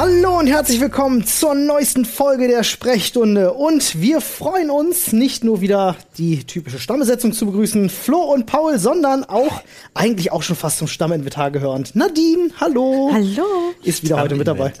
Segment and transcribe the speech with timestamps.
[0.00, 3.54] Hallo und herzlich willkommen zur neuesten Folge der Sprechstunde.
[3.54, 8.78] Und wir freuen uns, nicht nur wieder die typische Stammbesetzung zu begrüßen, Flo und Paul,
[8.78, 9.60] sondern auch
[9.94, 11.96] eigentlich auch schon fast zum Stamminventar gehörend.
[11.96, 13.10] Nadine, hallo.
[13.12, 13.42] Hallo.
[13.82, 14.72] Ist wieder heute mit dabei.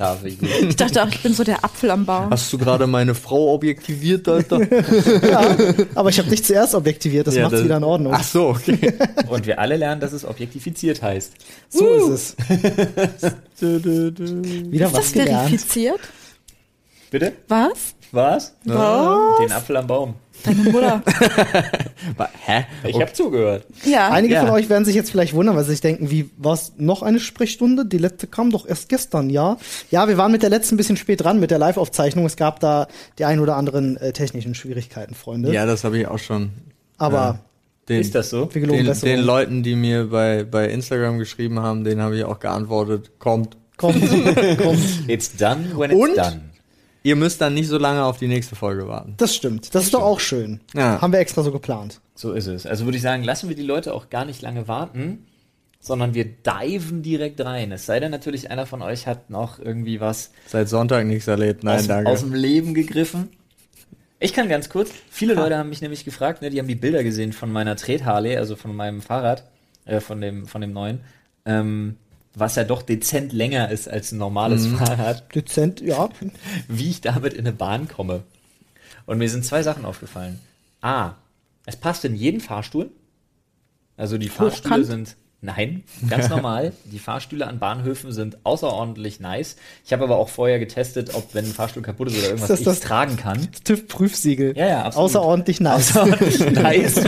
[0.68, 2.30] Ich dachte auch, ich bin so der Apfel am Baum.
[2.30, 4.60] Hast du gerade meine Frau objektiviert, Alter?
[5.28, 5.56] Ja,
[5.96, 8.12] aber ich habe dich zuerst objektiviert, das Ja, macht's das- wieder in Ordnung.
[8.14, 8.92] Ach so, okay.
[9.28, 11.32] Und wir alle lernen, dass es objektifiziert heißt.
[11.70, 13.32] so ist es.
[13.60, 15.48] Wieder Ist was das gelernt.
[15.48, 16.00] verifiziert?
[17.10, 17.32] Bitte?
[17.48, 17.94] Was?
[18.12, 18.54] Was?
[18.64, 19.38] Was?
[19.40, 20.14] Den Apfel am Baum.
[20.44, 21.02] Deine Mutter.
[22.46, 22.64] Hä?
[22.84, 23.64] Ich habe zugehört.
[23.84, 24.10] Ja.
[24.10, 24.40] Einige Ja.
[24.42, 27.18] von euch werden sich jetzt vielleicht wundern, weil sie sich denken, wie was noch eine
[27.18, 27.84] Sprechstunde?
[27.84, 29.56] Die letzte kam doch erst gestern, ja?
[29.90, 32.24] Ja, wir waren mit der letzten ein bisschen spät dran mit der Live-Aufzeichnung.
[32.24, 32.86] Es gab da
[33.18, 35.52] die ein oder anderen äh, technischen Schwierigkeiten, Freunde.
[35.52, 36.50] Ja, das habe ich auch schon.
[36.98, 37.40] Aber
[37.88, 38.44] Den, Ist das so?
[38.44, 43.12] den, den Leuten, die mir bei, bei Instagram geschrieben haben, denen habe ich auch geantwortet,
[43.18, 43.56] kommt.
[43.76, 44.00] kommt,
[44.58, 44.80] kommt.
[45.08, 46.16] It's done when it's Und?
[46.16, 46.40] done.
[47.02, 49.14] Ihr müsst dann nicht so lange auf die nächste Folge warten.
[49.16, 49.74] Das stimmt.
[49.74, 50.60] Das ist doch auch schön.
[50.74, 51.00] Ja.
[51.00, 52.00] Haben wir extra so geplant.
[52.14, 52.66] So ist es.
[52.66, 55.24] Also würde ich sagen, lassen wir die Leute auch gar nicht lange warten,
[55.80, 57.72] sondern wir diven direkt rein.
[57.72, 61.64] Es sei denn natürlich, einer von euch hat noch irgendwie was Seit Sonntag nichts erlebt.
[61.64, 62.10] Nein, aus, danke.
[62.10, 63.30] aus dem Leben gegriffen.
[64.20, 67.04] Ich kann ganz kurz, viele Leute haben mich nämlich gefragt, ne, die haben die Bilder
[67.04, 69.44] gesehen von meiner Tret-Harley, also von meinem Fahrrad,
[69.84, 71.00] äh, von dem, von dem neuen,
[71.44, 71.96] ähm,
[72.34, 76.08] was ja doch dezent länger ist als ein normales Fahrrad, Dezent, ja.
[76.68, 78.24] wie ich damit in eine Bahn komme.
[79.06, 80.40] Und mir sind zwei Sachen aufgefallen.
[80.80, 81.14] A,
[81.64, 82.90] es passt in jeden Fahrstuhl.
[83.96, 84.86] Also die Fahrstühle Hochkant?
[84.86, 86.72] sind, nein, ganz normal.
[86.84, 89.56] Die Fahrstühle an Bahnhöfen sind außerordentlich nice.
[89.84, 92.58] Ich habe aber auch vorher getestet, ob wenn ein Fahrstuhl kaputt ist oder irgendwas, das
[92.60, 93.48] ich das- es tragen kann.
[93.64, 94.56] TÜV-Prüfsiegel.
[94.56, 95.04] Ja, ja, absolut.
[95.10, 95.90] Außerordentlich nice.
[95.96, 97.00] Außerordentlich nice.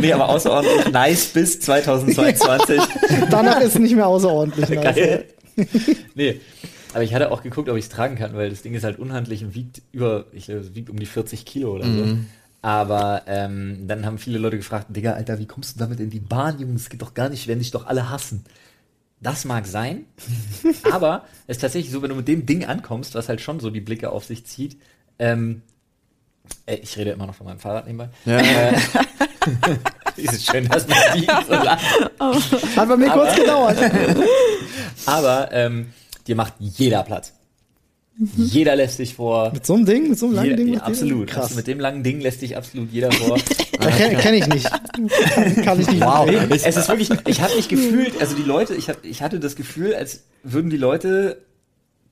[0.00, 2.80] Nee, aber außerordentlich nice bis 2022.
[3.30, 4.94] Danach ist es nicht mehr außerordentlich nice.
[4.96, 5.24] Geil.
[6.14, 6.40] Nee.
[6.94, 9.00] Aber ich hatte auch geguckt, ob ich es tragen kann, weil das Ding ist halt
[9.00, 12.16] unhandlich und wiegt über, ich glaube, es wiegt um die 40 Kilo oder so.
[12.64, 16.18] Aber ähm, dann haben viele Leute gefragt, Digga, Alter, wie kommst du damit in die
[16.18, 16.72] Bahn, Junge?
[16.72, 18.42] Das geht doch gar nicht, werden dich doch alle hassen.
[19.20, 20.06] Das mag sein,
[20.90, 23.68] aber es ist tatsächlich so, wenn du mit dem Ding ankommst, was halt schon so
[23.68, 24.78] die Blicke auf sich zieht,
[25.18, 25.60] ähm,
[26.64, 28.08] äh, ich rede immer noch von meinem Fahrrad nebenbei.
[28.24, 28.38] Ja.
[28.38, 28.72] Äh,
[30.16, 31.84] ist es schön, dass man die so lacht.
[32.76, 33.76] Hat bei mir kurz gedauert.
[35.04, 35.92] Aber ähm,
[36.26, 37.34] dir macht jeder Platz.
[38.36, 39.50] Jeder lässt sich vor.
[39.52, 40.78] Mit so einem Ding, mit so einem langen Jeder, Ding.
[40.78, 41.28] absolut.
[41.28, 41.44] Krass.
[41.44, 43.38] Also mit dem langen Ding lässt sich absolut jeder vor.
[43.80, 44.70] Kenne kenn ich nicht.
[44.70, 46.00] Kann, kann ich nicht.
[46.00, 46.30] Wow.
[46.50, 49.56] es ist wirklich, ich habe mich gefühlt, also die Leute, ich, hab, ich hatte das
[49.56, 51.38] Gefühl, als würden die Leute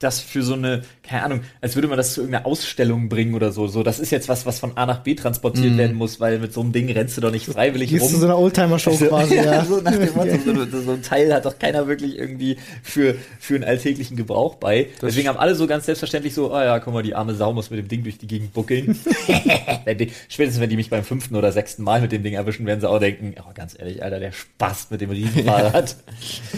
[0.02, 3.52] das für so eine, keine Ahnung, als würde man das zu irgendeiner Ausstellung bringen oder
[3.52, 3.66] so.
[3.66, 6.52] So, das ist jetzt was, was von A nach B transportiert werden muss, weil mit
[6.52, 8.10] so einem Ding rennst du doch nicht freiwillig Gehst rum.
[8.12, 9.64] zu so einer Oldtimer-Show Also, quasi, ja.
[9.64, 10.38] so nach dem Motto,
[10.70, 14.88] so, so, ein Teil hat doch keiner wirklich irgendwie für, für einen alltäglichen Gebrauch bei.
[15.00, 17.70] Deswegen haben alle so ganz selbstverständlich so, ah ja, guck mal, die arme Sau muss
[17.70, 18.98] mit dem Ding durch die Gegend buckeln.
[20.28, 22.88] Spätestens wenn die mich beim fünften oder sechsten Mal mit dem Ding erwischen, werden sie
[22.88, 25.96] auch denken, oh, ganz ehrlich, Alter, der Spaß mit dem Riesenfahrrad.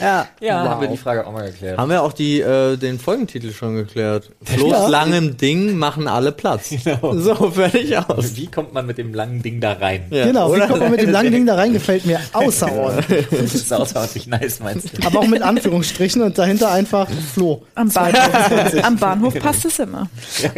[0.01, 0.29] ja.
[0.41, 0.71] ja, Wow.
[0.71, 1.79] haben wir die Frage auch mal geklärt.
[1.79, 4.31] Haben wir auch die, äh, den Folgentitel schon geklärt.
[4.45, 4.87] Flo's Ja.
[4.89, 6.71] langem Ding machen alle Platz.
[7.01, 8.37] So, fertig aus.
[8.37, 10.07] Wie kommt man mit dem langen Ding da rein?
[10.11, 10.67] Ja, Genau, wie oder?
[10.69, 11.73] kommt man mit dem langen Ding da rein?
[11.73, 13.27] Gefällt mir außerordentlich.
[13.31, 15.07] Das ist außerordentlich nice, meinst du?
[15.07, 17.65] Aber auch mit Anführungsstrichen und dahinter einfach Flo.
[17.75, 20.09] Am Bahnhof, am Bahnhof passt es immer.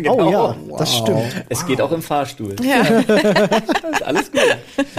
[0.03, 1.45] Ja, Oh ja, das stimmt.
[1.49, 2.57] Es geht auch im Fahrstuhl.
[2.63, 2.83] Ja.
[3.93, 4.41] Ist alles gut.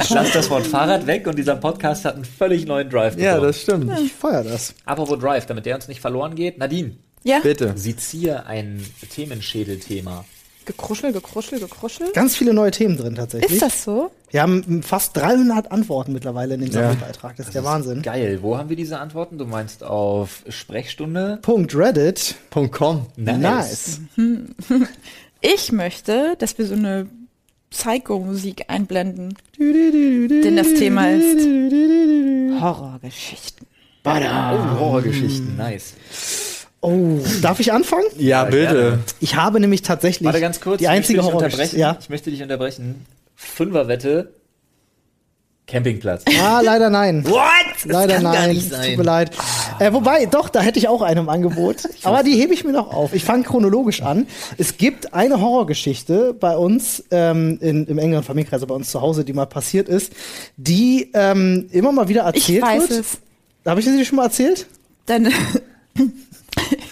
[0.10, 3.48] Lass das Wort Fahrrad weg und dieser Podcast hat einen völlig neuen Drive Ja, bekommen.
[3.48, 4.00] das stimmt.
[4.00, 4.74] Ich feier das.
[4.86, 6.58] Apropos Drive, damit der uns nicht verloren geht.
[6.58, 6.92] Nadine,
[7.28, 7.40] Ja.
[7.40, 7.74] Bitte.
[7.76, 8.84] sezier ein
[9.14, 10.26] Themenschädelthema.
[10.66, 12.12] Gekruschel, gekruschel, gekruschel.
[12.14, 13.52] Ganz viele neue Themen drin tatsächlich.
[13.54, 14.12] Ist das so?
[14.32, 16.82] Wir haben fast 300 Antworten mittlerweile in dem Ja.
[16.82, 17.38] Sammelbeitrag.
[17.38, 18.02] Das ist der Wahnsinn.
[18.02, 18.40] Geil.
[18.42, 19.38] Wo haben wir diese Antworten?
[19.38, 21.40] Du meinst auf Sprechstunde?
[21.42, 22.36] Punkt Reddit.
[22.50, 23.06] Punkt .com.
[23.16, 24.02] Nice.
[25.40, 27.08] Ich möchte, dass wir so eine
[27.70, 29.38] Psycho-Musik einblenden.
[29.60, 31.48] Denn das Thema ist
[32.60, 33.68] Horrorgeschichten.
[34.04, 34.10] Oh,
[34.80, 35.56] Horrorgeschichten.
[35.58, 35.94] Nice.
[36.82, 38.06] Oh, darf ich anfangen?
[38.18, 38.58] Ja, Ja, bitte.
[38.74, 39.00] gerne.
[39.20, 40.78] Ich habe nämlich tatsächlich Warte ganz kurz.
[40.80, 41.76] die einzige ich möchte dich Horrorgeschichte.
[41.76, 41.80] unterbrechen.
[41.80, 41.98] Ja.
[42.00, 43.06] Ich möchte dich unterbrechen.
[43.36, 44.34] Fünferwette.
[45.66, 46.24] Campingplatz.
[46.42, 47.26] Ah, leider nein.
[47.28, 47.42] What?
[47.84, 48.56] Leider nein.
[48.56, 49.32] Es Tut mir leid.
[49.80, 51.78] Äh, wobei, doch, da hätte ich auch eine im Angebot.
[52.04, 53.14] Aber die hebe ich mir noch auf.
[53.14, 54.28] Ich fange chronologisch an.
[54.58, 59.02] Es gibt eine Horrorgeschichte bei uns ähm, in, im engeren Familienkreis, also bei uns zu
[59.02, 60.14] Hause, die mal passiert ist,
[60.56, 63.00] die ähm, immer mal wieder Ich erzählt weiß wird.
[63.02, 63.18] es.
[63.66, 64.68] Habe ich sie schon mal erzählt?
[65.06, 65.32] Deine,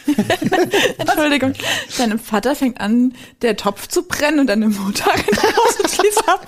[0.98, 1.54] Entschuldigung.
[1.98, 6.30] Deinem Vater fängt an, der Topf zu brennen und deine Mutter rennt raus und schließt
[6.30, 6.46] ab.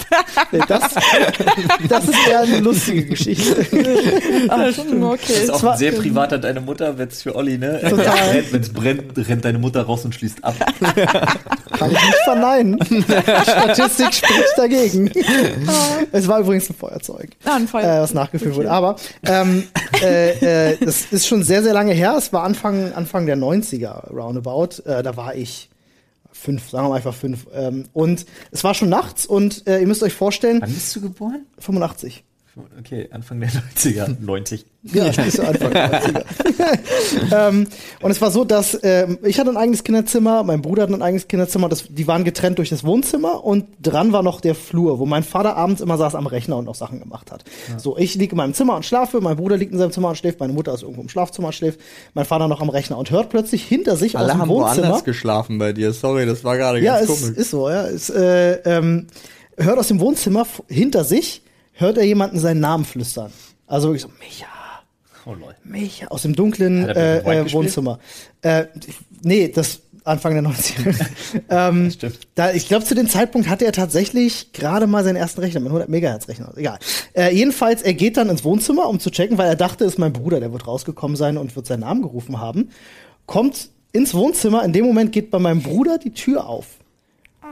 [0.51, 0.95] Nee, das,
[1.89, 3.65] das ist eher eine lustige Geschichte.
[4.47, 5.43] Das okay.
[5.43, 7.81] ist auch sehr privater deine Mutter, wenn's für Olli, ne?
[7.89, 8.43] Total.
[8.51, 10.55] Wenn es brennt, rennt deine Mutter raus und schließt ab.
[11.77, 12.79] Kann ich nicht verneinen.
[13.43, 15.11] Statistik spricht dagegen.
[16.11, 17.29] Es war übrigens ein Feuerzeug.
[17.45, 17.97] Ah, ein Feuer.
[17.97, 18.71] äh, was nachgefüllt wurde.
[18.71, 18.95] Aber
[19.25, 19.63] ähm,
[20.01, 22.15] äh, äh, das ist schon sehr, sehr lange her.
[22.17, 24.81] Es war Anfang, Anfang der 90er roundabout.
[24.83, 25.69] Äh, da war ich
[26.31, 27.47] fünf, sagen wir mal einfach fünf.
[27.53, 31.01] Ähm, und es war schon nachts und äh, ihr müsst euch vorstellen, Wann bist du
[31.01, 31.45] geboren?
[31.59, 32.23] 85.
[32.79, 34.15] Okay, Anfang der 90er.
[34.19, 34.65] 90.
[34.83, 36.23] Ja, nicht so Anfang der 90er.
[37.49, 37.67] ähm,
[38.01, 41.01] und es war so, dass ähm, ich hatte ein eigenes Kinderzimmer, mein Bruder hatte ein
[41.01, 44.99] eigenes Kinderzimmer, das, die waren getrennt durch das Wohnzimmer und dran war noch der Flur,
[44.99, 47.43] wo mein Vater abends immer saß am Rechner und noch Sachen gemacht hat.
[47.77, 50.17] So, ich liege in meinem Zimmer und schlafe, mein Bruder liegt in seinem Zimmer und
[50.17, 51.79] schläft, meine Mutter ist irgendwo im Schlafzimmer und schläft,
[52.13, 54.83] mein Vater noch am Rechner und hört plötzlich hinter sich Alle aus dem haben Wohnzimmer.
[54.87, 55.93] woanders geschlafen bei dir.
[55.93, 57.37] Sorry, das war gerade Ja, ganz es komisch.
[57.37, 57.85] ist so, ja.
[57.87, 59.07] Es, äh, ähm,
[59.57, 61.41] hört aus dem Wohnzimmer hinter sich,
[61.77, 63.31] hört er jemanden seinen Namen flüstern.
[63.65, 64.47] Also wirklich so, Micha,
[65.25, 65.55] Oh lol.
[65.65, 67.51] Micha, aus dem dunklen äh, äh?
[67.51, 67.99] Wohnzimmer.
[68.41, 68.65] Äh,
[69.23, 71.05] nee, das Anfang der 90er.
[71.49, 72.19] ähm, Stimmt.
[72.35, 75.67] da, ich glaube, zu dem Zeitpunkt hatte er tatsächlich gerade mal seinen ersten Rechner, mit
[75.67, 76.53] 100 Megahertz Rechner.
[76.55, 76.79] Egal.
[77.13, 79.99] Äh, jedenfalls, er geht dann ins Wohnzimmer, um zu checken, weil er dachte, es ist
[79.99, 82.69] mein Bruder, der wird rausgekommen sein und wird seinen Namen gerufen haben.
[83.25, 86.67] Kommt ins Wohnzimmer, in dem Moment geht bei meinem Bruder die Tür auf.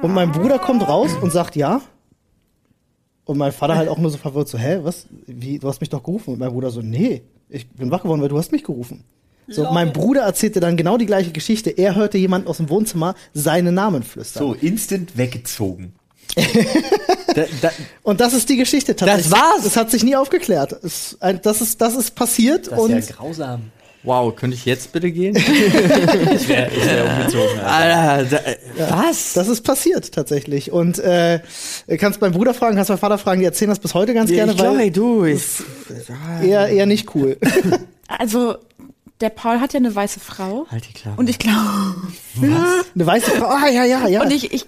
[0.02, 1.82] Und mein Bruder kommt raus und sagt ja.
[3.26, 5.08] Und mein Vater halt auch nur so verwirrt, so, hä, was?
[5.26, 6.34] Wie, du hast mich doch gerufen.
[6.34, 9.04] Und mein Bruder so, nee, ich bin wach geworden, weil du hast mich gerufen.
[9.48, 11.70] So, mein Bruder erzählte dann genau die gleiche Geschichte.
[11.70, 14.44] Er hörte jemanden aus dem Wohnzimmer seinen Namen flüstern.
[14.44, 15.94] So, instant weggezogen.
[17.36, 17.70] Da, da,
[18.02, 19.30] Und das ist die Geschichte tatsächlich.
[19.30, 19.64] war's?
[19.66, 20.72] Das hat sich nie aufgeklärt.
[20.84, 23.72] Es, das, ist, das ist passiert Das und ist ja grausam.
[24.06, 25.36] Wow, könnte ich jetzt bitte gehen?
[26.36, 27.60] Ich wäre ich wär umgezogen.
[27.60, 28.10] Alter.
[28.10, 28.58] Alter, da, äh,
[28.92, 29.34] was?
[29.34, 30.72] das ist passiert tatsächlich.
[30.72, 31.40] Und äh,
[31.98, 34.52] kannst meinen Bruder fragen, kannst meinen Vater fragen, die erzählen das bis heute ganz gerne,
[34.52, 35.42] ich glaube, du, ich,
[36.44, 37.38] eher, eher nicht cool.
[38.08, 38.56] Also,
[39.20, 40.68] der Paul hat ja eine weiße Frau.
[40.70, 41.20] halt die Klappe.
[41.20, 41.56] Und ich glaube,
[42.40, 43.48] Eine weiße Frau.
[43.48, 44.22] Ah, ja, ja, ja.
[44.22, 44.66] und ich, ich,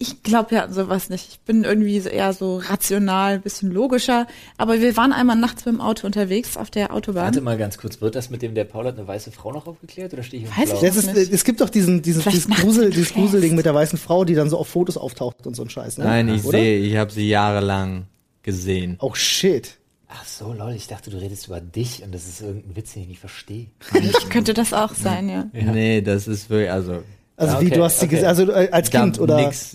[0.00, 1.28] ich glaube ja an sowas nicht.
[1.28, 4.28] Ich bin irgendwie eher so rational, ein bisschen logischer.
[4.56, 7.24] Aber wir waren einmal nachts mit dem Auto unterwegs auf der Autobahn.
[7.24, 9.66] Warte mal ganz kurz, wird das mit dem, der Paul hat eine weiße Frau noch
[9.66, 10.82] aufgeklärt oder stehe ich auf Weiß Blau?
[10.82, 11.32] ich ist, nicht.
[11.32, 13.12] es gibt doch diesen, diesen, dieses, Grusel, dieses.
[13.12, 15.98] Gruselding mit der weißen Frau, die dann so auf Fotos auftaucht und so ein Scheiß.
[15.98, 16.04] Ne?
[16.04, 16.58] Nein, ich Oder?
[16.58, 18.06] sehe, ich habe sie jahrelang
[18.42, 18.98] gesehen.
[19.00, 19.78] Oh shit.
[20.06, 23.02] Ach so, lol, ich dachte, du redest über dich und das ist irgendein Witz, den
[23.02, 23.66] ich nicht verstehe.
[24.00, 25.50] Ich könnte das auch sein, ja.
[25.52, 25.72] Ja.
[25.72, 27.02] Nee, das ist wirklich, also
[27.38, 28.14] Also wie okay, du hast sie okay.
[28.16, 29.74] gesehen, also äh, als Kind oder nix.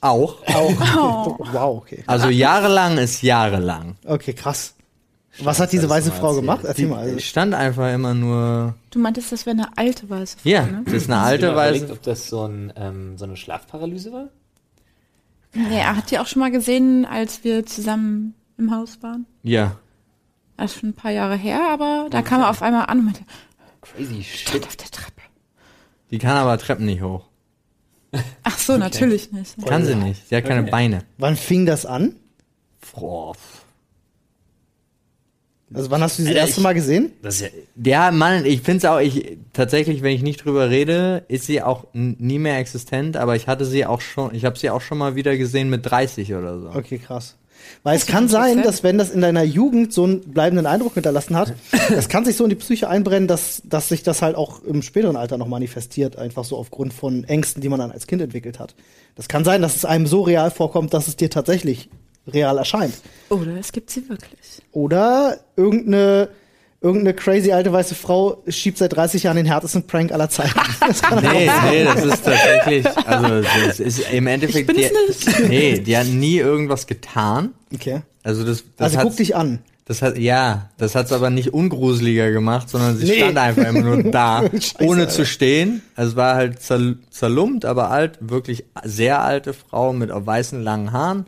[0.00, 0.46] Auch.
[0.46, 1.38] auch.
[1.52, 2.04] Wow, okay.
[2.06, 3.96] Also jahrelang ist jahrelang.
[4.04, 4.74] Okay, krass.
[5.40, 6.64] Was hat diese weiße Frau gemacht?
[6.64, 6.98] Erzähl mal.
[7.00, 8.74] Also, Ich stand einfach immer nur.
[8.90, 10.82] Du meintest, das wäre eine alte weiße Frau, Ja, ne?
[10.84, 11.92] das ist eine alte mal überlegt, weiße.
[11.92, 14.28] ob das so, ein, ähm, so eine Schlafparalyse war?
[15.54, 19.26] Nee, er hat die auch schon mal gesehen, als wir zusammen im Haus waren.
[19.42, 19.76] Ja.
[20.56, 23.04] Das ist schon ein paar Jahre her, aber da kam er auf einmal an und
[23.06, 23.22] meinte,
[23.80, 24.48] Crazy shit.
[24.48, 25.22] stand auf der Treppe.
[26.10, 27.26] Die kann aber Treppen nicht hoch.
[28.42, 29.54] Ach so, natürlich nicht.
[29.66, 30.28] Kann sie nicht.
[30.28, 30.70] Sie hat keine Okay.
[30.70, 31.02] Beine.
[31.18, 32.16] wann fing das an?
[32.94, 33.34] Boah,
[35.74, 37.12] Also wann hast du sie das erste Mal gesehen?
[37.20, 37.52] das ist
[37.84, 41.60] ja, Ja, Mann, ich find's auch, ich, tatsächlich, wenn ich nicht drüber rede, ist sie
[41.62, 44.96] auch nie mehr existent, aber ich hatte sie auch schon, ich habe sie auch schon
[44.96, 46.70] mal wieder gesehen mit 30 oder so.
[46.70, 47.36] Okay, krass.
[47.82, 51.36] Weil es kann sein, dass wenn das in deiner Jugend so einen bleibenden Eindruck hinterlassen
[51.36, 51.54] hat,
[51.88, 54.82] das kann sich so in die Psyche einbrennen, dass, dass sich das halt auch im
[54.82, 58.58] späteren Alter noch manifestiert, einfach so aufgrund von Ängsten, die man dann als Kind entwickelt
[58.58, 58.74] hat.
[59.14, 61.88] Das kann sein, dass es einem so real vorkommt, dass es dir tatsächlich
[62.26, 62.94] real erscheint.
[63.30, 64.62] Oder es gibt sie wirklich.
[64.72, 66.28] Oder irgendeine,
[66.80, 70.52] irgendeine crazy alte weiße Frau schiebt seit 30 Jahren den härtesten Prank aller Zeiten.
[71.22, 74.88] Nee, nee, das ist tatsächlich, also das ist im Endeffekt, die,
[75.48, 77.50] nee, die hat nie irgendwas getan.
[77.74, 78.02] Okay.
[78.22, 79.58] Also das, das Also hat, guck dich an.
[79.86, 83.16] das hat, ja, das hat's aber nicht ungruseliger gemacht, sondern sie Nee.
[83.18, 85.12] stand einfach immer nur da, Scheiße, ohne Alter.
[85.12, 85.82] zu stehen.
[85.96, 90.92] Also es war halt zer, zerlumpt, aber alt, wirklich sehr alte Frau mit weißen langen
[90.92, 91.26] Haaren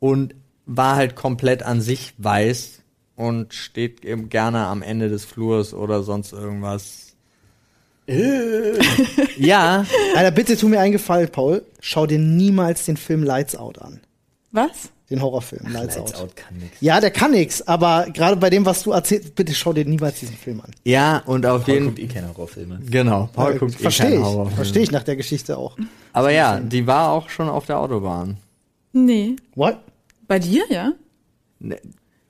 [0.00, 0.34] und
[0.66, 2.78] war halt komplett an sich weiß
[3.16, 7.14] und steht eben gerne am Ende des Flurs oder sonst irgendwas.
[9.38, 9.84] ja,
[10.16, 11.64] Alter, bitte tu mir einen Gefallen, Paul.
[11.80, 14.00] Schau dir niemals den Film Lights Out an.
[14.50, 14.90] Was?
[15.08, 16.20] Den Horrorfilm Lights, Lights Out.
[16.22, 16.76] Out kann nix.
[16.80, 20.20] Ja, der kann nix, aber gerade bei dem, was du erzählst, bitte schau dir niemals
[20.20, 20.70] diesen Film an.
[20.84, 22.80] ja und auf Paul jeden guckt eh keine Horrorfilme.
[22.90, 24.26] Genau, Paul guckt eh Verstehe keinen ich.
[24.26, 24.56] Horrorfilm.
[24.56, 25.76] Verstehe ich nach der Geschichte auch.
[26.12, 28.38] Aber ja, die war auch schon auf der Autobahn.
[28.92, 29.36] Nee.
[29.54, 29.78] What?
[30.26, 30.92] Bei dir, ja?
[31.60, 31.78] Ne,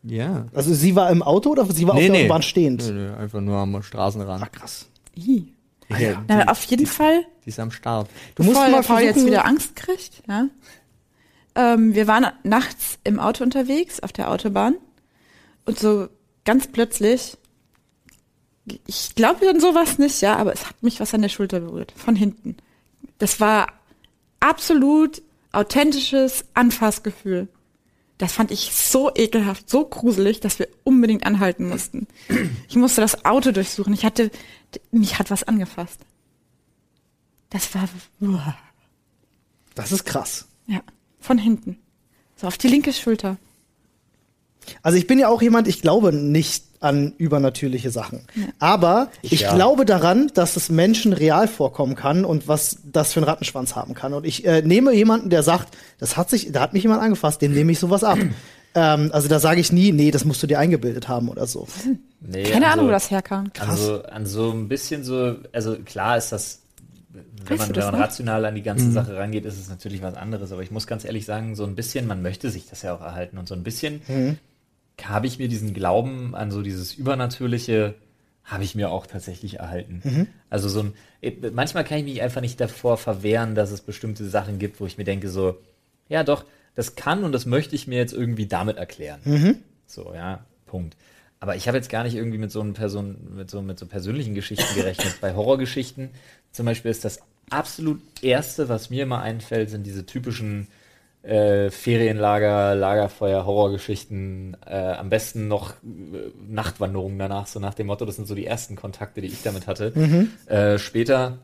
[0.02, 0.46] ja.
[0.54, 2.86] Also sie war im Auto oder sie war auf der Autobahn stehend?
[2.86, 4.44] Nö, nö, einfach nur am Straßenrand.
[4.44, 4.88] Ach, krass.
[5.16, 5.52] I.
[5.88, 8.08] Ja, Na, die, auf jeden Fall, die ist am Start.
[8.34, 10.46] Du musst mal Paul jetzt wieder Angst kriegt, ja.
[11.54, 14.76] Ähm, wir waren nachts im Auto unterwegs, auf der Autobahn.
[15.66, 16.08] Und so
[16.44, 17.36] ganz plötzlich,
[18.86, 21.92] ich glaube an sowas nicht, ja, aber es hat mich was an der Schulter berührt,
[21.94, 22.56] von hinten.
[23.18, 23.66] Das war
[24.40, 27.48] absolut authentisches Anfassgefühl.
[28.18, 32.06] Das fand ich so ekelhaft, so gruselig, dass wir unbedingt anhalten mussten.
[32.68, 33.92] Ich musste das Auto durchsuchen.
[33.94, 34.30] Ich hatte,
[34.90, 36.00] mich hat was angefasst.
[37.50, 37.88] Das war,
[38.20, 38.56] uah.
[39.74, 40.46] Das ist krass.
[40.66, 40.82] ja,
[41.18, 41.78] von hinten.
[42.36, 43.38] So auf die linke Schulter.
[44.82, 48.22] Also ich bin ja auch jemand, ich glaube nicht an übernatürliche Sachen.
[48.58, 49.54] Aber ich, ja.
[49.54, 53.94] glaube daran, dass es Menschen real vorkommen kann und was das für einen Rattenschwanz haben
[53.94, 54.12] kann.
[54.12, 57.40] Und ich äh, nehme jemanden, der sagt, das hat sich, da hat mich jemand angefasst,
[57.40, 58.18] dem nehme ich sowas ab.
[58.74, 61.68] ähm, also da sage ich nie, nee, das musst du dir eingebildet haben oder so.
[62.20, 63.50] Nee, Keine also, Ahnung, wo das herkam.
[63.58, 66.60] An so, an so ein bisschen so, also klar ist das,
[67.46, 70.50] wenn man, wenn man rational an die ganze Sache rangeht, ist es natürlich was anderes.
[70.52, 73.00] Aber ich muss ganz ehrlich sagen, so ein bisschen, man möchte sich das ja auch
[73.00, 73.38] erhalten.
[73.38, 74.00] Und so ein bisschen
[75.02, 77.94] habe ich mir diesen Glauben an so dieses Übernatürliche,
[78.44, 80.00] habe ich mir auch tatsächlich erhalten.
[80.50, 84.28] Also so ein, eh, manchmal kann ich mich einfach nicht davor verwehren, dass es bestimmte
[84.28, 85.58] Sachen gibt, wo ich mir denke so,
[86.08, 86.44] ja doch,
[86.74, 89.20] das kann und das möchte ich mir jetzt irgendwie damit erklären.
[89.86, 90.96] So, ja, Punkt.
[91.38, 93.86] Aber ich habe jetzt gar nicht irgendwie mit so einem Person, mit so, mit so
[93.86, 95.20] persönlichen Geschichten gerechnet.
[95.20, 96.10] Bei Horrorgeschichten
[96.52, 97.20] zum Beispiel ist das
[97.50, 100.68] absolut erste, was mir immer einfällt, sind diese typischen
[101.22, 105.74] äh, Ferienlager, Lagerfeuer, Horrorgeschichten, äh, am besten noch äh,
[106.48, 109.66] Nachtwanderungen danach, so nach dem Motto, das sind so die ersten Kontakte, die ich damit
[109.66, 109.92] hatte.
[110.46, 111.38] Äh, später,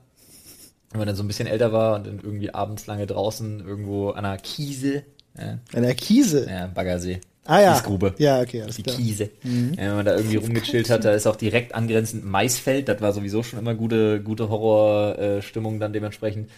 [0.90, 4.10] wenn man dann so ein bisschen älter war und dann irgendwie abends lange draußen irgendwo
[4.10, 5.04] an einer Kiese,
[5.36, 6.48] An der Kiese.
[6.50, 7.72] ja Baggersee, Ah ja.
[7.74, 8.14] Kiesgrube.
[8.18, 8.96] Ja, okay, alles Die klar.
[8.96, 9.30] Kiese.
[9.42, 12.88] Ja, wenn man da irgendwie rumgechillt hat, da ist auch direkt angrenzend Maisfeld.
[12.88, 16.50] Das war sowieso schon immer gute, gute Horrorstimmung dann dementsprechend.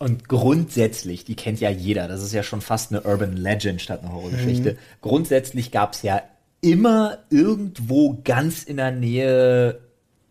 [0.00, 4.00] Und grundsätzlich, die kennt ja jeder, das ist ja schon fast eine Urban Legend statt
[4.02, 4.78] eine Horrorgeschichte.
[5.02, 6.22] Grundsätzlich gab es ja
[6.62, 9.78] immer irgendwo ganz in der Nähe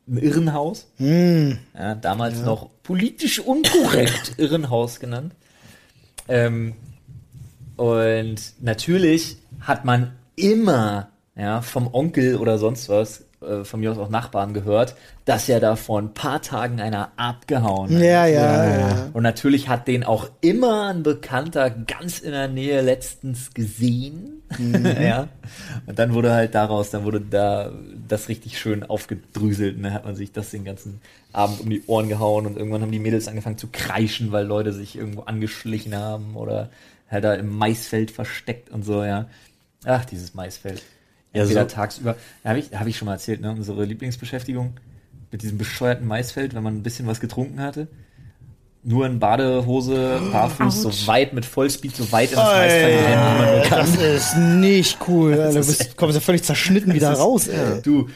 [0.08, 0.88] ein Irrenhaus.
[1.78, 5.36] Ja, damals noch politisch unkorrekt Irrenhaus genannt.
[6.28, 6.74] Ähm,
[7.76, 13.98] und natürlich hat man immer ja, vom Onkel oder sonst was, äh, von mir aus
[13.98, 18.01] auch Nachbarn gehört, dass ja da vor ein paar Tagen einer abgehauen hat.
[18.01, 19.10] Ja, ja, ja.
[19.13, 24.41] Und natürlich hat den auch immer ein Bekannter ganz in der Nähe letztens gesehen.
[25.01, 25.29] ja.
[25.86, 27.72] Und dann wurde halt daraus, dann wurde da
[28.08, 29.77] das richtig schön aufgedrüselt.
[29.77, 31.00] Und dann hat man sich das den ganzen
[31.31, 34.74] Abend um die Ohren gehauen und irgendwann haben die Mädels angefangen zu kreischen, weil Leute
[34.74, 36.69] sich irgendwo angeschlichen haben oder
[37.10, 39.27] halt da im Maisfeld versteckt und so, ja.
[39.86, 40.84] Ach, dieses Maisfeld.
[41.33, 42.15] Ja, Ja, wieder so- tagsüber.
[42.43, 43.51] Habe ich, hab ich schon mal erzählt, ne?
[43.51, 44.74] Unsere Lieblingsbeschäftigung
[45.31, 47.88] mit diesem bescheuerten Maisfeld, wenn man ein bisschen was getrunken hatte.
[48.81, 50.93] Nur in Badehose, barfuß, Ouch.
[50.93, 53.79] so weit mit Vollspeed, so weit in das Maisfeld rennen, wie man nur kann.
[53.79, 55.36] Das ist nicht cool.
[55.36, 57.81] Du bist, kommst ja völlig zerschnitten wieder ist- raus, ey.
[57.83, 58.07] Du,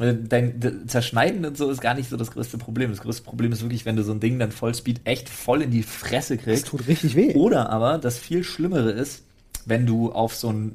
[0.00, 2.90] äh, dein Zerschneiden und so ist gar nicht so das größte Problem.
[2.90, 5.70] Das größte Problem ist wirklich, wenn du so ein Ding dann Vollspeed echt voll in
[5.72, 6.66] die Fresse Das kriegst.
[6.68, 7.34] tut richtig weh.
[7.34, 9.24] Oder aber, das viel Schlimmere ist,
[9.66, 10.72] wenn du auf so ein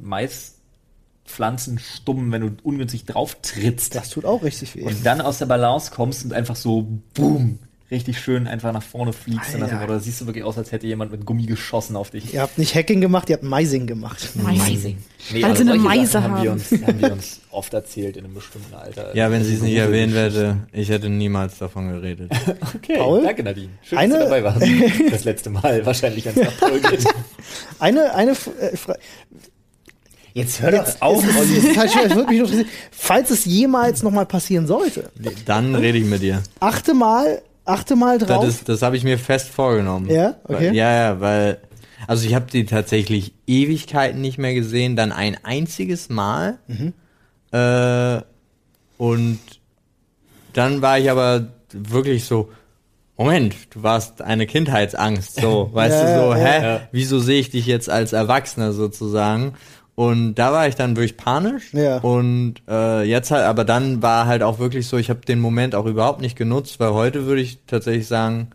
[1.27, 4.83] Maispflanzenstummen, wenn du ungünstig drauf trittst Das tut auch richtig weh.
[4.83, 9.13] und dann aus der Balance kommst und einfach so, boom, richtig schön einfach nach vorne
[9.13, 9.53] fliegst.
[9.53, 12.33] Und das, oder siehst du wirklich aus, als hätte jemand mit Gummi geschossen auf dich.
[12.33, 14.29] Ihr habt nicht Hacking gemacht, ihr habt Meising gemacht.
[14.35, 14.97] Meising.
[15.31, 16.41] Nee, sie eine Meise haben.
[16.43, 16.59] Wir haben.
[16.59, 19.15] uns, haben wir uns oft erzählt in einem bestimmten Alter.
[19.15, 22.31] Ja, wenn sie es nicht erwähnen werde, ich hätte niemals davon geredet.
[22.75, 23.23] Okay, Paul?
[23.23, 23.69] danke Nadine.
[23.81, 24.67] Schön, Eine- dass du dabei warst.
[25.11, 27.05] Das letzte Mal wahrscheinlich, wenn es nach Paul geht.
[27.79, 28.95] Eine, eine äh, Fra
[30.37, 31.75] Jetzt hör doch auf, Olli.
[31.77, 35.09] halt falls es jemals nochmal passieren sollte,
[35.45, 36.43] Dann rede ich mit dir.
[36.59, 38.45] achte mal, achte mal drauf.
[38.45, 40.07] Das, das habe ich mir fest vorgenommen.
[40.11, 40.35] Ja?
[40.43, 40.53] Okay.
[40.67, 41.57] Weil, ja, ja, weil,
[42.05, 46.59] also ich habe die tatsächlich Ewigkeiten nicht mehr gesehen, dann ein einziges Mal.
[46.67, 46.93] Mhm.
[47.51, 48.21] Äh,
[48.99, 49.39] und
[50.53, 52.51] dann war ich aber wirklich so,
[53.17, 56.81] Moment, du warst eine Kindheitsangst, so, weißt Ja, du, so, hä, ja.
[56.91, 59.53] wieso sehe ich dich jetzt als Erwachsener sozusagen?
[59.99, 61.73] Und da war ich dann wirklich panisch.
[61.73, 61.97] Ja.
[61.97, 65.73] Und äh, jetzt halt, aber dann war halt auch wirklich so, ich habe den Moment
[65.73, 68.49] auch überhaupt nicht genutzt, weil heute würde ich tatsächlich sagen,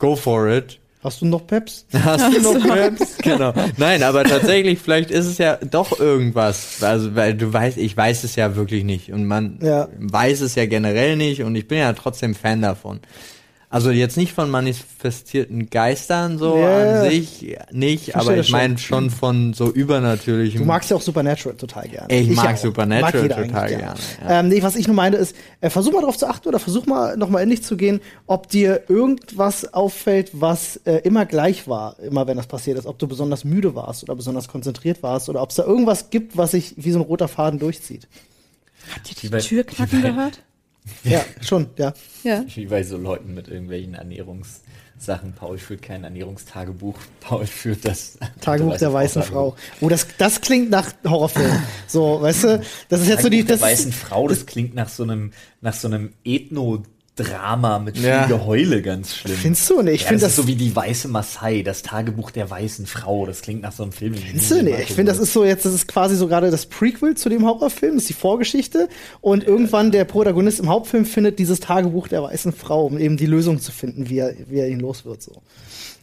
[0.00, 0.80] go for it.
[1.04, 1.86] Hast du noch Peps?
[1.92, 3.18] Hast du noch Cramps?
[3.18, 3.54] Genau.
[3.76, 6.82] Nein, aber tatsächlich, vielleicht ist es ja doch irgendwas.
[6.82, 9.12] Also, weil du weißt, ich weiß es ja wirklich nicht.
[9.12, 9.86] Und man Ja.
[9.96, 12.98] weiß es ja generell nicht und ich bin ja trotzdem Fan davon.
[13.74, 17.02] Also jetzt nicht von manifestierten Geistern so Ja.
[17.02, 20.60] an sich nicht, Verstehe aber ich meine schon von so übernatürlichem.
[20.60, 22.14] Du magst ja auch Supernatural total gerne.
[22.14, 22.56] Ich mag ja.
[22.56, 24.40] Supernatural Mag total gerne, ja.
[24.40, 26.86] Ähm, nee, was ich nur meinte ist, äh, versuch mal darauf zu achten oder versuch
[26.86, 31.96] mal nochmal in dich zu gehen, ob dir irgendwas auffällt, was äh, immer gleich war,
[31.98, 32.86] immer wenn das passiert ist.
[32.86, 36.36] Ob du besonders müde warst oder besonders konzentriert warst oder ob es da irgendwas gibt,
[36.36, 38.06] was sich wie so ein roter Faden durchzieht.
[38.94, 40.38] Habt ihr die bei- Tür knacken gehört?
[41.02, 41.92] Ja, schon, ja.
[42.22, 42.44] Ja.
[42.54, 45.32] Wie bei so Leuten mit irgendwelchen Ernährungssachen.
[45.34, 46.96] Paul führt kein Ernährungstagebuch.
[47.20, 49.56] Paul führt das Tagebuch der weißen Frau.
[49.80, 51.58] Oh, das, das klingt nach Horrorfilm.
[51.86, 53.44] So, weißt du, das ist jetzt so die.
[53.44, 56.12] Tagebuch der Das weißen Frau, das klingt nach so einem, nach so einem
[57.16, 58.26] Ethno-Drama mit viel Ja.
[58.26, 59.36] Geheule ganz schlimm.
[59.36, 59.82] Findest du?
[59.82, 62.50] Nee, ich ja, find das, das- ist so wie die weiße Maasai, das Tagebuch der
[62.50, 63.26] weißen Frau.
[63.26, 64.14] Das klingt nach so einem Film.
[64.14, 64.62] Findest du?
[64.62, 67.28] Nee, ich finde, das ist so jetzt, das ist quasi so gerade das Prequel zu
[67.28, 68.88] dem Horrorfilm, das ist die Vorgeschichte.
[69.20, 73.26] Und irgendwann der Protagonist im Hauptfilm findet dieses Tagebuch der weißen Frau, um eben die
[73.26, 75.22] Lösung zu finden, wie er, wie er ihn los wird.
[75.22, 75.42] So.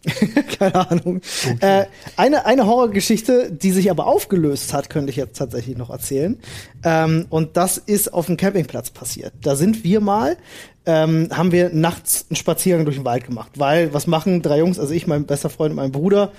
[0.58, 1.22] Keine Ahnung.
[1.60, 1.86] Äh,
[2.18, 6.40] eine, eine Horrorgeschichte, die sich aber aufgelöst hat, könnte ich jetzt tatsächlich noch erzählen.
[6.84, 9.32] Ähm, und das ist auf dem Campingplatz passiert.
[9.44, 10.38] Da sind wir mal,
[10.86, 13.52] ähm, haben wir nachts einen Spaziergang durch den Wald gemacht.
[13.56, 16.32] Weil, was machen drei Jungs, also ich, mein bester Freund und mein Bruder,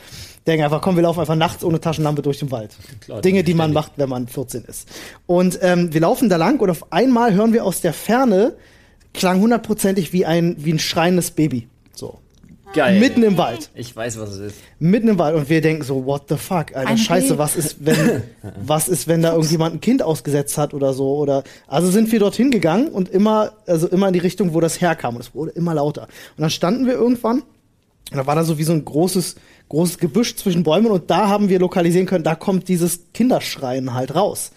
[0.46, 2.76] denken einfach, komm, wir laufen einfach nachts ohne Taschenlampe durch den Wald.
[3.00, 4.88] Klar, Dinge, die man macht, wenn man 14 ist.
[5.26, 8.56] Und ähm, wir laufen da lang und auf einmal hören wir aus der Ferne,
[9.14, 11.68] klang hundertprozentig wie ein, wie ein schreiendes Baby.
[11.94, 12.18] So.
[12.74, 12.98] Geil.
[12.98, 13.70] Mitten im Wald.
[13.74, 14.56] Ich weiß, was es ist.
[14.78, 17.84] Mitten im Wald und wir denken so, what the fuck, Alter, Ein scheiße, was ist,
[17.84, 18.22] wenn,
[18.64, 22.18] was ist, wenn da irgendjemand ein Kind ausgesetzt hat oder so, oder, also sind wir
[22.18, 25.50] dorthin gegangen und immer, also immer in die Richtung, wo das herkam und es wurde
[25.50, 26.02] immer lauter.
[26.36, 27.42] Und dann standen wir irgendwann
[28.12, 29.36] und da war da so wie so ein großes,
[29.68, 34.14] großes Gebüsch zwischen Bäumen und da haben wir lokalisieren können, da kommt dieses Kinderschreien halt
[34.14, 34.52] raus.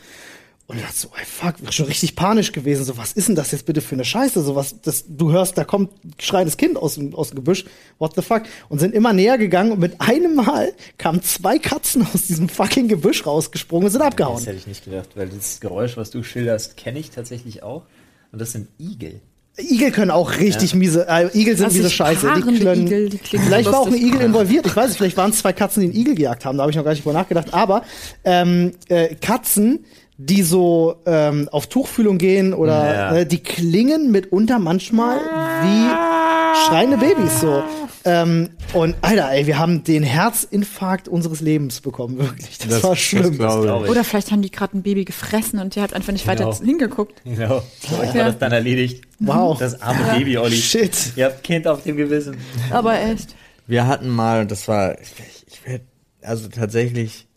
[0.67, 2.83] Und ich dachte so, ey, fuck, wir schon richtig panisch gewesen.
[2.85, 4.41] So, was ist denn das jetzt bitte für eine Scheiße?
[4.41, 7.65] So was, das, du hörst, da kommt ein schreiendes Kind aus dem, aus dem Gebüsch.
[7.99, 8.43] What the fuck?
[8.67, 12.87] Und sind immer näher gegangen und mit einem Mal kamen zwei Katzen aus diesem fucking
[12.87, 14.43] Gebüsch rausgesprungen und sind Das abgehauen.
[14.43, 17.83] hätte ich nicht gedacht, weil das Geräusch, was du schilderst, kenne ich tatsächlich auch.
[18.31, 19.21] Und das sind Igel.
[19.57, 22.27] Igel können auch richtig miese, äh, Igel sind Also miese Scheiße.
[22.35, 23.93] Die können, Igel, die vielleicht war auch ein.
[23.95, 24.65] Igel involviert.
[24.65, 26.57] Ich weiß nicht, vielleicht waren es zwei Katzen, die einen Igel gejagt haben.
[26.57, 27.53] Da habe ich noch gar nicht drüber nachgedacht.
[27.53, 27.83] Aber
[28.25, 29.85] ähm, äh, Katzen,
[30.17, 33.15] die so ähm, auf Tuchfühlung gehen oder Ja.
[33.17, 37.63] äh, die klingen mitunter manchmal wie schreiende Babys so.
[38.07, 42.59] Ähm, und Alter, ey, wir haben den Herzinfarkt unseres Lebens bekommen, wirklich.
[42.59, 43.33] Das, war schlimm.
[43.33, 43.39] ich.
[43.41, 46.57] Oder vielleicht haben die gerade ein Baby gefressen und ihr habt einfach nicht weiter Genau.
[46.63, 47.21] hingeguckt.
[47.25, 47.63] Genau.
[47.99, 48.25] Euch war Ja.
[48.25, 49.03] das dann erledigt.
[49.19, 49.57] Wow.
[49.57, 50.55] Das arme Baby, Olli.
[50.55, 51.13] Shit.
[51.15, 52.37] Ihr habt Kind auf dem Gewissen.
[52.69, 53.35] Aber echt.
[53.67, 55.11] Wir hatten mal, das war, ich,
[55.47, 55.81] ich werd,
[56.21, 57.27] also tatsächlich,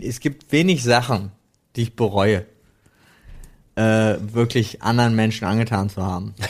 [0.00, 1.32] es gibt wenig Sachen,
[1.76, 2.44] die ich bereue,
[3.76, 6.34] äh, wirklich anderen Menschen angetan zu haben.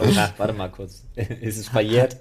[0.00, 1.02] Oh, na, warte mal kurz.
[1.40, 2.16] Ist es verjährt?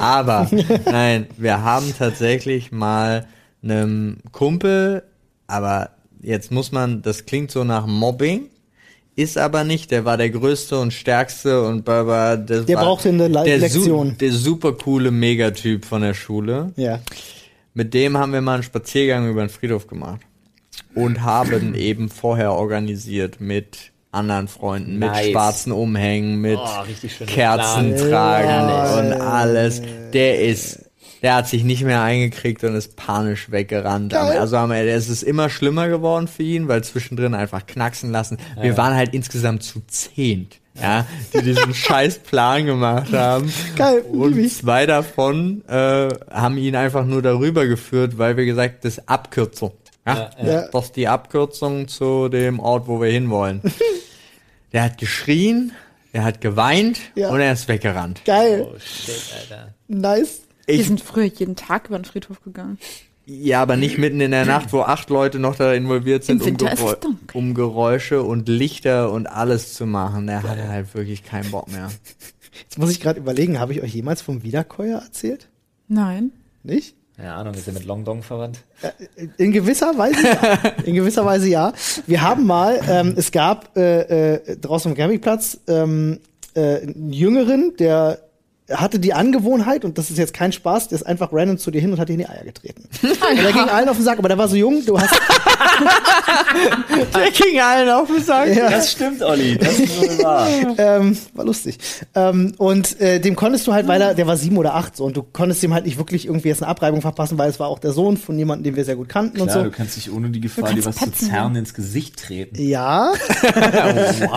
[0.00, 0.48] Aber,
[0.86, 3.26] nein, wir haben tatsächlich mal
[3.62, 5.02] einem Kumpel,
[5.46, 5.90] aber
[6.22, 8.46] jetzt muss man, das klingt so nach Mobbing,
[9.16, 12.84] ist aber nicht, der war der größte und stärkste und bla bla, das Der war
[12.84, 14.10] brauchte eine Le- der Lektion.
[14.10, 16.72] Su der super coole Megatyp von der Schule.
[16.76, 17.00] Ja.
[17.74, 20.20] Mit dem haben wir mal einen Spaziergang über den Friedhof gemacht
[20.94, 25.30] und haben eben vorher organisiert mit anderen Freunden, mit Nice.
[25.30, 28.10] schwarzen Umhängen, mit Oh, Kerzen Plan.
[28.10, 29.82] tragen und alles.
[30.14, 30.86] Der ist,
[31.22, 34.12] der hat sich nicht mehr eingekriegt und ist panisch weggerannt.
[34.12, 34.38] Geil.
[34.38, 38.38] Also am Ende, es ist immer schlimmer geworden für ihn, weil zwischendrin einfach knacksen lassen.
[38.60, 40.58] Wir waren halt insgesamt zu zehnt.
[40.80, 43.52] Ja, die diesen scheiß Plan gemacht haben.
[43.76, 44.54] Geil, Und lieb ich.
[44.58, 49.72] zwei davon äh, haben ihn einfach nur darüber geführt, weil wir gesagt, das ist Abkürzung.
[50.16, 50.68] Ja, Ja.
[50.68, 53.60] Das ist die Abkürzung zu dem Ort, wo wir hinwollen.
[54.72, 55.72] der hat geschrien,
[56.12, 57.30] er hat geweint Ja.
[57.30, 58.22] und er ist weggerannt.
[58.24, 58.66] Geil.
[58.70, 59.74] Oh shit, Alter.
[59.88, 60.42] Nice.
[60.66, 62.78] Wir Ich, sind früher jeden Tag über den Friedhof gegangen.
[63.24, 66.52] ja, aber nicht mitten in der Nacht, wo acht Leute noch da involviert sind, Im
[66.52, 66.94] um, Geräu
[67.34, 70.26] um Geräusche und Lichter und alles zu machen.
[70.26, 71.90] Der hatte halt wirklich keinen Bock mehr.
[72.62, 75.48] Jetzt muss ich gerade überlegen, habe ich euch jemals vom Wiederkäuer erzählt?
[75.88, 76.32] Nein.
[76.64, 76.94] Nicht?
[77.18, 78.60] Keine Ahnung, ist er mit Long Dong verwandt?
[79.38, 80.54] In gewisser Weise ja.
[80.84, 81.72] In gewisser Weise ja.
[82.06, 86.20] Wir haben mal, ähm, es gab äh, äh, draußen am Campingplatz ähm,
[86.54, 88.20] äh, einen Jüngeren, der
[88.70, 91.80] hatte die Angewohnheit, und das ist jetzt kein Spaß, der ist einfach random zu dir
[91.80, 92.88] hin und hat dir in die Eier getreten.
[93.02, 95.18] und der ging allen auf den Sack, aber der war so jung, du hast,
[97.14, 98.54] Der ging allen auf den Sack.
[98.54, 98.70] Ja.
[98.70, 99.56] Das stimmt, Olli.
[99.58, 100.48] Das ist wohl wahr.
[100.78, 101.78] ähm, war lustig.
[102.14, 105.04] Ähm, und äh, dem konntest du halt, weil er, der war sieben oder acht so,
[105.04, 107.68] und du konntest dem halt nicht wirklich irgendwie jetzt eine Abreibung verpassen, weil es war
[107.68, 109.64] auch der Sohn von jemandem, den wir sehr gut kannten und Klar, so.
[109.64, 112.60] du kannst dich ohne die Gefahr, dir was petzen, zu zerren, ins Gesicht treten.
[112.60, 113.12] Ja.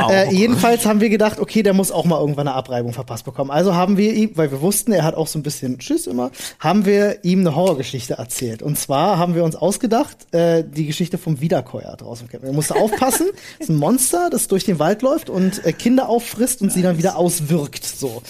[0.09, 3.51] Äh, jedenfalls haben wir gedacht, okay, der muss auch mal irgendwann eine Abreibung verpasst bekommen.
[3.51, 6.31] Also haben wir ihm, weil wir wussten, er hat auch so ein bisschen Schiss immer,
[6.59, 8.61] haben wir ihm eine Horrorgeschichte erzählt.
[8.61, 12.27] Und zwar haben wir uns ausgedacht, äh, die Geschichte vom Wiederkäuer draußen.
[12.31, 13.27] Er musste aufpassen,
[13.59, 16.81] das ist ein Monster, das durch den Wald läuft und äh, Kinder auffrisst und sie
[16.81, 17.85] dann wieder auswirkt.
[17.85, 18.21] So.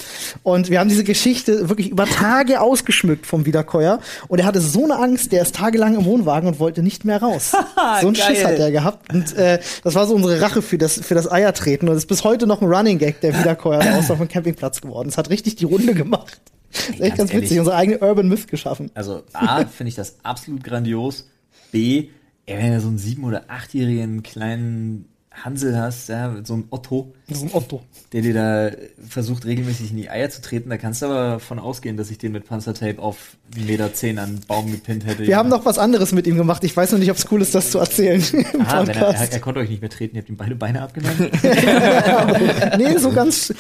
[0.44, 4.00] Und wir haben diese Geschichte wirklich über Tage ausgeschmückt vom Wiederkäuer.
[4.28, 7.22] Und er hatte so eine Angst, der ist tagelang im Wohnwagen und wollte nicht mehr
[7.22, 7.54] raus.
[8.02, 8.46] so einen Schiss Geil.
[8.46, 9.12] hat er gehabt.
[9.12, 11.90] Und äh, das war so unsere Rache für das, für das Eiertreten.
[11.90, 14.82] Und es ist bis heute noch ein Running Gag, der Wiederkäuer draußen auf dem Campingplatz
[14.82, 15.10] geworden.
[15.10, 16.40] Es hat richtig die Runde gemacht.
[16.72, 18.92] Das ist echt ganz ganz witzig, unsere eigene Urban Myth geschaffen.
[18.94, 21.28] Also A, finde ich das absolut grandios.
[21.72, 22.10] B,
[22.52, 27.14] ey, wenn du so einen sieben- oder achtjährigen kleinen Hansel hast, ja, so ein Otto,
[27.30, 27.82] Das ist ein Otto.
[28.12, 28.72] der dir da
[29.08, 32.18] versucht regelmäßig in die Eier zu treten, da kannst du aber davon ausgehen, dass ich
[32.18, 35.26] den mit Panzertape auf 1,10 Meter zehn an den Baum gepinnt hätte.
[35.26, 36.66] Wir haben noch was anderes mit ihm gemacht.
[36.66, 38.22] Ich weiß noch nicht, ob es cool ist, das zu erzählen
[38.66, 40.82] Ah, wenn er, er, er konnte euch nicht mehr treten, ihr habt ihm beide Beine
[40.82, 41.32] abgenommen.
[42.78, 43.54] nee, so ganz.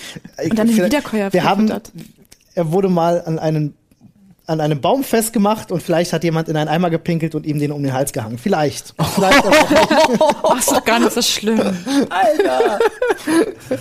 [0.43, 1.71] Und dann den Wiederkäuer Wir haben,
[2.53, 3.75] er wurde mal an einen
[4.47, 7.71] an einem Baum festgemacht und vielleicht hat jemand in einen Eimer gepinkelt und ihm den
[7.71, 8.37] um den Hals gehangen.
[8.37, 8.93] Vielleicht.
[9.15, 9.43] Vielleicht
[10.41, 11.59] Oh, ist doch gar nicht so schlimm.
[12.09, 12.79] Alter!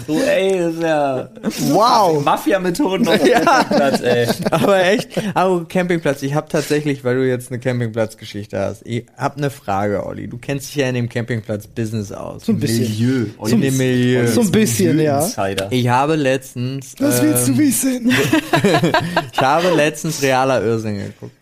[0.07, 1.29] So, ey, das ist ja
[1.73, 2.23] Wow.
[2.25, 4.29] Mafia-Methoden auf dem Platz, ey.
[4.51, 9.38] Aber echt, aber Campingplatz, ich habe tatsächlich, weil du jetzt eine Campingplatzgeschichte hast, ich habe
[9.38, 10.29] eine Frage, Olli.
[10.29, 12.44] Du kennst dich ja in dem Campingplatz-Business aus.
[12.46, 12.81] so ein bisschen.
[12.85, 13.27] Milieu.
[13.42, 14.27] So ein Milieu.
[14.27, 15.20] So ein bisschen, ja.
[15.25, 15.68] Insider.
[15.70, 18.12] Ich habe letztens, Was willst du ähm, wissen?
[19.33, 21.35] ich habe letztens realer Irrsinn geguckt.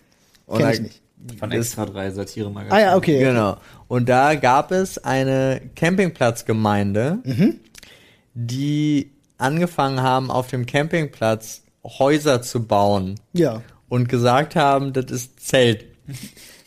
[0.47, 1.01] Und Kenn ich nicht.
[1.39, 2.73] Von Extra 3 Satire-Magazin.
[2.73, 3.19] Ah ja, okay.
[3.19, 3.57] Genau.
[3.89, 7.19] Und da gab es eine Campingplatzgemeinde,
[8.35, 13.63] die angefangen haben, auf dem Campingplatz Häuser zu bauen Ja.
[13.89, 15.87] und gesagt haben, das ist Zelt.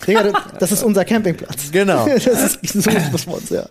[0.08, 1.72] Digga, das- das ist unser Campingplatz.
[1.72, 2.06] Genau.
[2.14, 3.68] Das ist so ist das Wort, ja.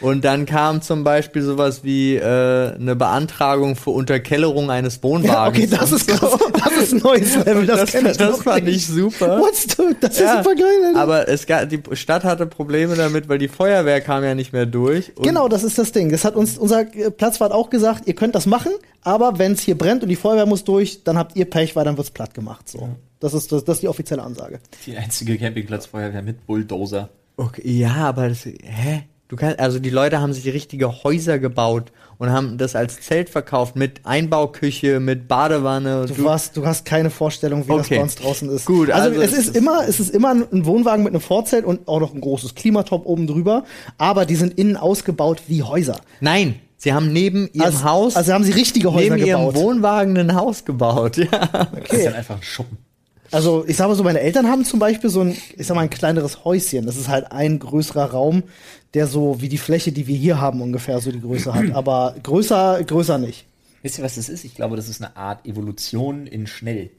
[0.00, 5.02] Und dann kam zum Beispiel sowas wie äh, eine Beantragung für Unterkellerung eines ja.
[5.04, 5.56] Wohnwagens.
[5.58, 6.36] Okay, das ist krass.
[6.52, 7.66] Das ist ein neues Level.
[7.66, 8.76] Das, das, kenn das, ich noch fand nicht.
[8.76, 9.38] ich super.
[9.40, 10.84] What's the, das ist Ja, super geil.
[10.86, 11.00] Alter.
[11.00, 14.66] Aber es gab, die Stadt hatte Probleme damit, weil die Feuerwehr kam ja nicht mehr
[14.66, 15.16] durch.
[15.16, 16.10] Und Genau, das ist das Ding.
[16.10, 19.60] Das hat uns unser äh, Platzwart auch gesagt, ihr könnt das machen, aber wenn es
[19.62, 22.34] hier brennt und die Feuerwehr muss durch, dann habt ihr Pech, weil dann wird's platt
[22.34, 22.68] gemacht.
[22.68, 22.88] So.
[23.20, 24.60] Das ist das, das ist die offizielle Ansage.
[24.86, 27.08] Die einzige Campingplatzfeuerwehr mit Bulldozer.
[27.36, 29.04] Okay, ja, aber das, hä?
[29.28, 33.28] Du kannst, also die Leute haben sich richtige Häuser gebaut und haben das als Zelt
[33.28, 36.02] verkauft mit Einbauküche, mit Badewanne.
[36.02, 37.96] und Du, warst, du hast keine Vorstellung, wie das Okay.
[37.96, 38.66] bei uns draußen ist.
[38.66, 41.20] Gut, also, also es es ist ist- immer, es ist immer ein Wohnwagen mit einem
[41.20, 43.64] Vorzelt und auch noch ein großes Klimatop oben drüber,
[43.98, 45.96] aber die sind innen ausgebaut wie Häuser.
[46.20, 49.54] Nein, sie haben neben ihrem also, Haus, Also haben sie richtige Häuser neben ihrem gebaut.
[49.56, 51.16] Wohnwagen ein Haus gebaut.
[51.26, 51.28] Ja.
[51.28, 52.78] Das ist dann einfach ein Schuppen.
[53.32, 55.82] Also ich sag mal so, meine Eltern haben zum Beispiel so ein, ich sag mal,
[55.82, 56.86] ein kleineres Häuschen.
[56.86, 58.44] Das ist halt ein größerer Raum,
[58.94, 61.70] der so wie die Fläche, die wir hier haben, ungefähr so die Größe hat.
[61.74, 63.46] Aber größer, größer nicht.
[63.82, 64.44] Wisst ihr, was das ist?
[64.44, 66.90] Ich glaube, das ist eine Art Evolution in schnell.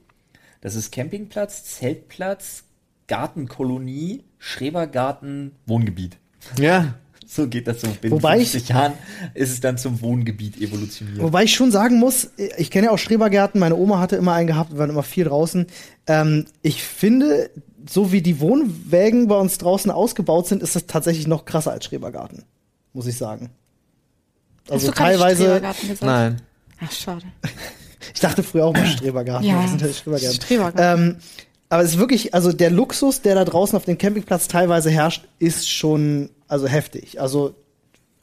[0.61, 2.63] Das ist Campingplatz, Zeltplatz,
[3.07, 6.17] Gartenkolonie, Schrebergarten, Wohngebiet.
[6.59, 6.95] ja.
[7.29, 7.87] So geht das so.
[7.99, 8.93] Binnen Wobei ich- 50 Jahren
[9.33, 11.21] ist es dann zum Wohngebiet evolutioniert.
[11.21, 14.47] Wobei ich schon sagen muss, ich kenne ja auch Schrebergärten, meine Oma hatte immer einen
[14.47, 15.67] gehabt, wir waren immer viel draußen.
[16.07, 17.49] Ähm, ich finde,
[17.89, 21.83] so wie die Wohnwägen bei uns draußen ausgebaut sind, ist das tatsächlich noch krasser als
[21.85, 22.43] Schrebergarten,
[22.93, 23.49] muss ich sagen.
[24.69, 26.03] Also Hast du gerade teilweise, Strebergarten gesagt?
[26.05, 26.41] Nein.
[26.79, 27.25] Ach, schade.
[28.13, 30.41] ich dachte früher auch mal Strebergarten, Ja, sind halt Strebergärten.
[30.41, 31.03] Strebergarten.
[31.09, 31.15] Ähm,
[31.69, 35.27] aber es ist wirklich, also der Luxus, der da draußen auf dem Campingplatz teilweise herrscht,
[35.39, 37.19] ist schon, also heftig.
[37.21, 37.55] Also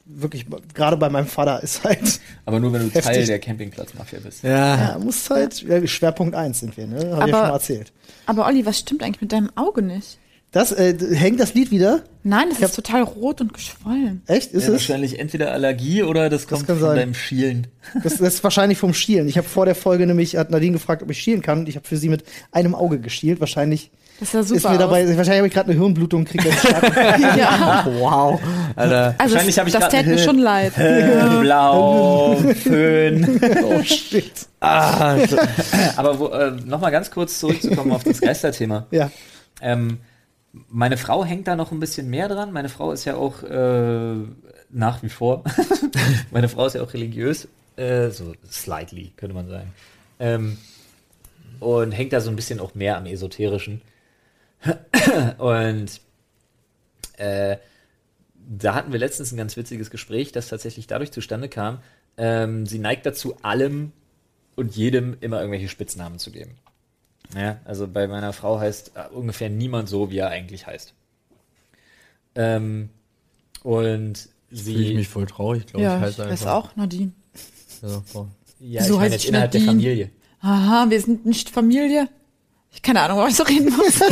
[0.07, 3.27] wirklich, gerade bei meinem Vater ist halt, Aber nur wenn du Teil Heftig.
[3.27, 4.43] der Campingplatzmafia bist.
[4.43, 4.77] Ja.
[4.93, 6.97] ja, muss halt, Schwerpunkt 1 sind wir, ne?
[6.97, 7.93] Hab ich ja Aber- schon mal erzählt.
[8.27, 10.19] Aber Olli, was stimmt eigentlich mit deinem Auge nicht?
[10.53, 12.05] Das, äh, hängt das Lied wieder?
[12.23, 14.23] Nein, das Ich hab- ist total rot und geschwollen.
[14.29, 14.53] Echt?
[14.53, 14.73] Ist Ja, es?
[14.75, 16.97] wahrscheinlich entweder Allergie oder das kommt kann von sein.
[16.97, 17.67] deinem Schielen.
[18.05, 19.27] Das, das ist wahrscheinlich vom Schielen.
[19.27, 21.61] Ich habe vor der Folge nämlich, hat Nadine gefragt, ob ich schielen kann.
[21.61, 23.41] Und ich habe für sie mit einem Auge geschielt.
[23.41, 25.09] Wahrscheinlich Das sah super ist mir dabei, aus.
[25.17, 26.47] wahrscheinlich habe ich gerade eine Hirnblutung gekriegt.
[27.37, 27.85] ja.
[27.99, 28.41] Wow.
[28.77, 29.15] Alter.
[29.19, 30.73] Also Wahrscheinlich hab ich das täte mir schon leid.
[31.41, 33.41] Blau, Föhn.
[33.65, 34.33] oh shit.
[34.61, 35.37] Ah, so-
[35.97, 38.87] Aber wo, äh, nochmal ganz kurz zurückzukommen auf das Geisterthema.
[38.91, 39.11] Ja.
[39.61, 39.99] Ähm,
[40.69, 42.53] meine Frau hängt da noch ein bisschen mehr dran.
[42.53, 44.15] Meine Frau ist ja auch äh,
[44.71, 45.43] nach wie vor,
[46.31, 49.73] meine Frau ist ja auch religiös, äh, so slightly, könnte man sagen.
[50.21, 50.59] Ähm,
[51.61, 53.81] und hängt da so ein bisschen auch mehr am Esoterischen.
[55.39, 56.01] Und
[57.17, 57.57] äh,
[58.47, 61.79] da hatten wir letztens ein ganz witziges Gespräch, das tatsächlich dadurch zustande kam.
[62.17, 63.93] Ähm, sie neigt dazu, allem
[64.57, 66.57] und jedem immer irgendwelche Spitznamen zu geben.
[67.37, 70.95] Ja, also bei meiner Frau heißt äh, ungefähr niemand so, wie er eigentlich heißt.
[72.37, 72.91] Ähm,
[73.63, 74.75] und sie.
[74.75, 76.01] Fühle ich mich voll traurig, glaube Ja, ich.
[76.01, 76.53] ich Heißt weiß einfach.
[76.53, 77.13] auch Nadine.
[77.83, 78.03] Ja,
[78.83, 79.83] Wieso ich heißt jetzt ich innerhalb der Nadine?
[79.83, 80.11] Familie.
[80.41, 82.09] Aha, wir sind nicht Familie.
[82.75, 83.99] Ich keine Ahnung, warum ich so reden muss.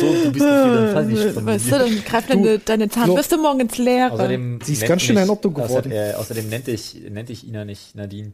[0.00, 3.60] So, du bist auf jeden Fall nicht weißt du, dann greift deine, deine Zahnbürste morgen
[3.60, 4.12] ins Leere.
[4.12, 5.92] Außerdem Sie ist nennt ganz schön ein Otto außer- geworden.
[5.92, 8.32] Äh, außerdem nennte ich, nennte ich Ina nicht Nadine.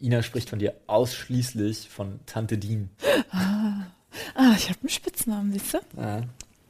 [0.00, 2.90] Ina spricht von dir ausschließlich von Tante Dean.
[3.30, 5.78] ah, ich habe einen Spitznamen, siehst du?
[6.00, 6.22] Ja,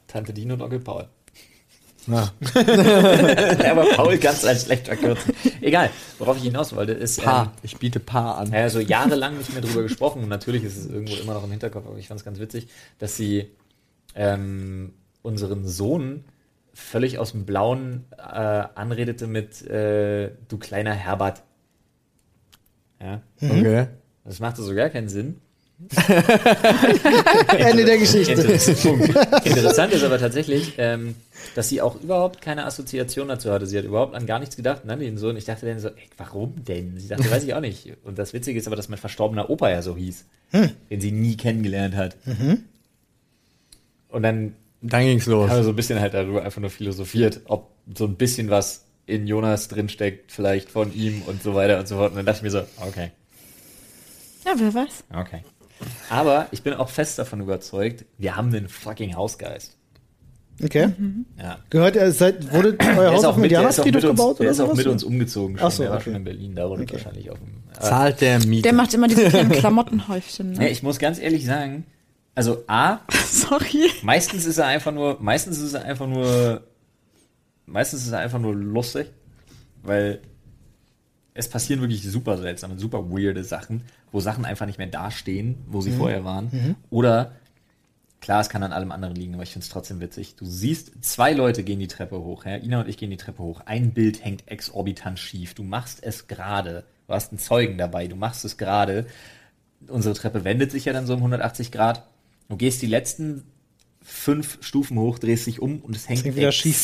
[0.07, 1.09] Tante Dean und Onkel Paul.
[3.59, 3.71] Ja.
[3.71, 5.27] Aber Paul ganz als schlecht verkürzt.
[5.61, 7.53] Egal, worauf ich hinaus wollte, ist, ähm, Paar.
[7.63, 8.53] Ich biete Paar an.
[8.53, 11.51] ja, so jahrelang nicht mehr drüber gesprochen und natürlich ist es irgendwo immer noch im
[11.51, 12.69] Hinterkopf, aber ich fand es ganz witzig,
[12.99, 13.51] dass sie
[14.15, 14.93] ähm,
[15.23, 16.25] unseren Sohn
[16.73, 21.43] völlig aus dem Blauen äh, anredete mit äh, du kleiner Herbert.
[23.01, 23.87] Ja, Okay.
[24.25, 25.41] das machte so gar keinen Sinn.
[27.59, 28.33] Ende der Geschichte.
[28.33, 29.07] Interessant,
[29.45, 31.15] Interessant ist aber tatsächlich, ähm,
[31.55, 33.67] dass sie auch überhaupt keine Assoziation dazu hatte.
[33.67, 35.37] Sie hat überhaupt an gar nichts gedacht, ne, den Sohn.
[35.37, 36.99] Ich dachte dann so, ey, warum denn?
[36.99, 37.93] Sie dachte, weiß ich auch nicht.
[38.05, 40.25] Und das Witzige ist aber, dass mein verstorbener Opa ja so hieß,
[40.91, 42.17] den sie nie kennengelernt hat.
[44.09, 45.49] Und dann Dann ging's los.
[45.49, 48.85] haben wir so ein bisschen halt darüber einfach nur philosophiert, ob so ein bisschen was
[49.07, 52.11] in Jonas drinsteckt, vielleicht von ihm und so weiter und so fort.
[52.11, 53.11] Und dann dachte ich mir so, okay.
[54.45, 55.05] Ja, wer weiß.
[55.15, 55.43] Okay.
[56.11, 59.77] Aber ich bin auch fest davon überzeugt, wir haben den fucking Hausgeist.
[60.63, 60.93] Okay.
[61.39, 61.59] Ja.
[61.71, 64.51] Gehört er, seid, wurde euer Haus auf dem auch Indianerfriedhof mit uns, gebaut der oder
[64.51, 65.67] ist auch mit uns umgezogen schon.
[65.67, 66.05] Ach so, der war okay.
[66.05, 67.63] schon in Berlin, da wurde wahrscheinlich auf dem.
[67.77, 68.63] Äh, Zahlt der Miete.
[68.63, 70.51] Der macht immer diese kleinen Klamottenhäufchen.
[70.53, 70.69] nee, Ne?
[70.71, 71.87] ich muss ganz ehrlich sagen,
[72.35, 73.91] also A, Sorry.
[74.03, 76.63] meistens ist er einfach nur, meistens ist er einfach nur,
[77.67, 79.07] meistens ist er einfach nur lustig,
[79.83, 80.21] weil
[81.35, 85.81] es passieren wirklich super seltsame, super weirde Sachen, wo Sachen einfach nicht mehr dastehen, wo
[85.81, 86.77] sie vorher waren.
[86.91, 87.33] Oder,
[88.21, 90.37] klar, es kann an allem anderen liegen, aber ich finde es trotzdem witzig.
[90.37, 92.57] Du siehst, zwei Leute gehen die Treppe hoch, ja?
[92.57, 93.61] Ina und ich gehen die Treppe hoch.
[93.67, 95.55] Ein Bild hängt exorbitant schief.
[95.55, 96.85] Du machst es gerade.
[97.07, 99.07] Du hast einen Zeugen dabei, du machst es gerade.
[99.87, 102.07] Unsere Treppe wendet sich ja dann so um 180 Grad.
[102.49, 103.45] Du gehst die letzten
[104.03, 106.77] fünf Stufen hoch, drehst dich um und es hängt hängt wieder schief.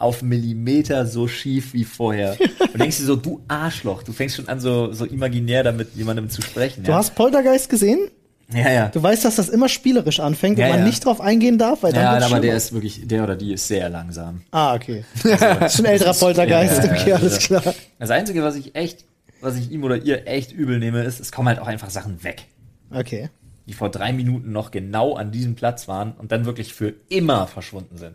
[0.00, 2.36] Auf Millimeter so schief wie vorher.
[2.72, 6.30] Und denkst dir so, du Arschloch, du fängst schon an, so, so imaginär damit jemandem
[6.30, 6.82] zu sprechen.
[6.84, 6.96] Du ja?
[6.98, 8.08] hast Poltergeist gesehen?
[8.52, 8.88] ja, ja.
[8.88, 10.86] Du weißt, dass das immer spielerisch anfängt Ja, und man ja.
[10.86, 12.54] nicht drauf eingehen darf, weil dann Ja, aber der schlimmer.
[12.56, 14.42] ist wirklich, der oder die ist sehr langsam.
[14.50, 15.04] Ah, okay.
[15.22, 16.82] Das ist schon ein älterer Poltergeist.
[16.84, 17.74] Ja, okay, alles also- klar.
[17.98, 19.04] Das Einzige, was ich echt,
[19.40, 22.24] was ich ihm oder ihr echt übel nehme, ist, es kommen halt auch einfach Sachen
[22.24, 22.46] weg,
[22.92, 23.28] Okay.
[23.68, 27.46] die vor drei Minuten noch genau an diesem Platz waren und dann wirklich für immer
[27.46, 28.14] verschwunden sind.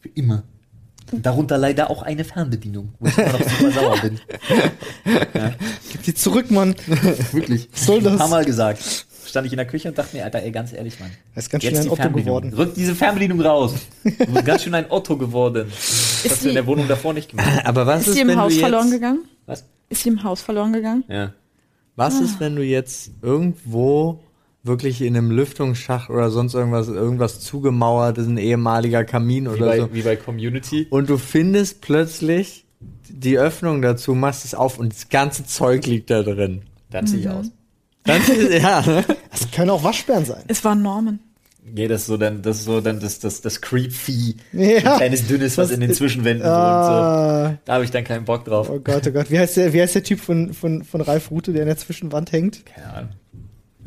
[0.00, 0.42] Für immer.
[1.10, 4.20] Darunter leider auch eine Fernbedienung, wo ich immer noch super sauer bin.
[5.92, 6.74] Gib die zurück, Mann.
[7.32, 7.68] Wirklich.
[7.72, 8.12] Was soll das?
[8.12, 9.06] Ein paar Mal gesagt.
[9.26, 11.10] Stand ich in der Küche und dachte mir, Alter, ey, ganz ehrlich, Mann.
[11.34, 12.42] Er ist ganz schön ein die Otto Fernbedienung.
[12.42, 12.54] geworden.
[12.54, 13.74] Rück diese Fernbedienung raus.
[14.04, 15.68] Du bist ganz schön ein Otto geworden.
[15.70, 17.48] Das hast du in der Wohnung davor nicht gemacht.
[17.64, 19.24] Aber was Ist ist, sie im wenn Haus du verloren jetzt, gegangen?
[19.46, 19.64] Was?
[19.88, 21.04] Ist sie im Haus verloren gegangen?
[21.08, 21.32] Ja.
[21.96, 24.20] was ist, wenn du jetzt irgendwo
[24.64, 29.66] wirklich in einem Lüftungsschacht oder sonst irgendwas, irgendwas zugemauert ist, ein ehemaliger Kamin Wie oder
[29.66, 29.88] bei, so.
[29.94, 30.86] wie bei Community.
[30.90, 32.66] Und du findest plötzlich
[33.08, 36.62] die Öffnung dazu, machst es auf und das ganze Zeug liegt da drin.
[36.90, 37.50] Dann zieh ich aus.
[38.04, 39.04] Dann ist, ja, ne?
[39.30, 40.42] Das können auch Waschbären sein.
[40.48, 41.18] Es war Norman.
[41.70, 44.36] Nee, das ist so dann, das ist so dann das, das, das Creep-Vieh.
[44.52, 44.92] Ja.
[44.92, 47.42] Ein kleines Dünnes, was Das- in den Zwischenwänden Ah.
[47.44, 47.52] wohnt.
[47.52, 47.58] So.
[47.66, 48.70] Da habe ich dann keinen Bock drauf.
[48.70, 49.30] Oh Gott, oh Gott.
[49.30, 51.76] Wie heißt der, wie heißt der Typ von, von, von Ralf Rute, der in der
[51.76, 52.64] Zwischenwand hängt?
[52.64, 53.10] Keine Ahnung.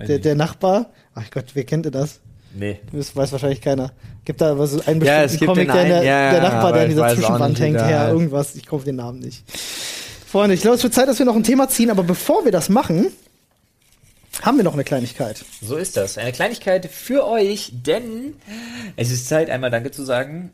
[0.08, 0.92] Der, der Nachbar?
[1.16, 2.20] Ach Gott, wer kennt denn das?
[2.54, 2.80] nee.
[2.92, 3.92] Das weiß wahrscheinlich keiner.
[4.26, 6.84] Gibt da so einen Ja, bestimmten Comic, der, in der, einen, ja, der Nachbar, der
[6.84, 7.76] ich dieser Zwischenwand hängt.
[7.78, 8.56] Ja, irgendwas.
[8.56, 9.44] Ich komme den Namen nicht.
[10.28, 12.52] Freunde, ich glaube, es wird Zeit, dass wir noch ein Thema ziehen, aber bevor wir
[12.52, 13.08] das machen,
[14.44, 15.44] haben wir noch eine Kleinigkeit.
[15.62, 16.18] So ist das.
[16.18, 18.36] Eine Kleinigkeit für euch, denn
[18.96, 20.52] es ist Zeit, einmal Danke zu sagen.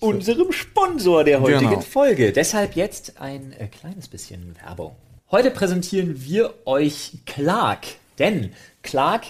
[0.00, 1.80] Unserem Sponsor der heutigen Genau.
[1.80, 2.32] Folge.
[2.32, 4.96] Deshalb jetzt ein äh, kleines bisschen Werbung.
[5.30, 7.86] Heute präsentieren wir euch Clark.
[8.18, 8.50] Denn
[8.82, 9.22] Clark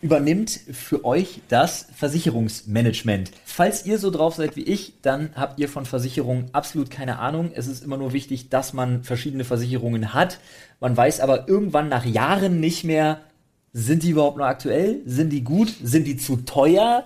[0.00, 3.32] übernimmt für euch das Versicherungsmanagement.
[3.44, 7.50] Falls ihr so drauf seid wie ich, dann habt ihr von Versicherungen absolut keine Ahnung.
[7.54, 10.38] Es ist immer nur wichtig, dass man verschiedene Versicherungen hat.
[10.80, 13.20] Man weiß aber irgendwann nach Jahren nicht mehr,
[13.72, 15.02] sind die überhaupt noch aktuell?
[15.04, 15.74] Sind die gut?
[15.82, 17.04] Sind die zu teuer?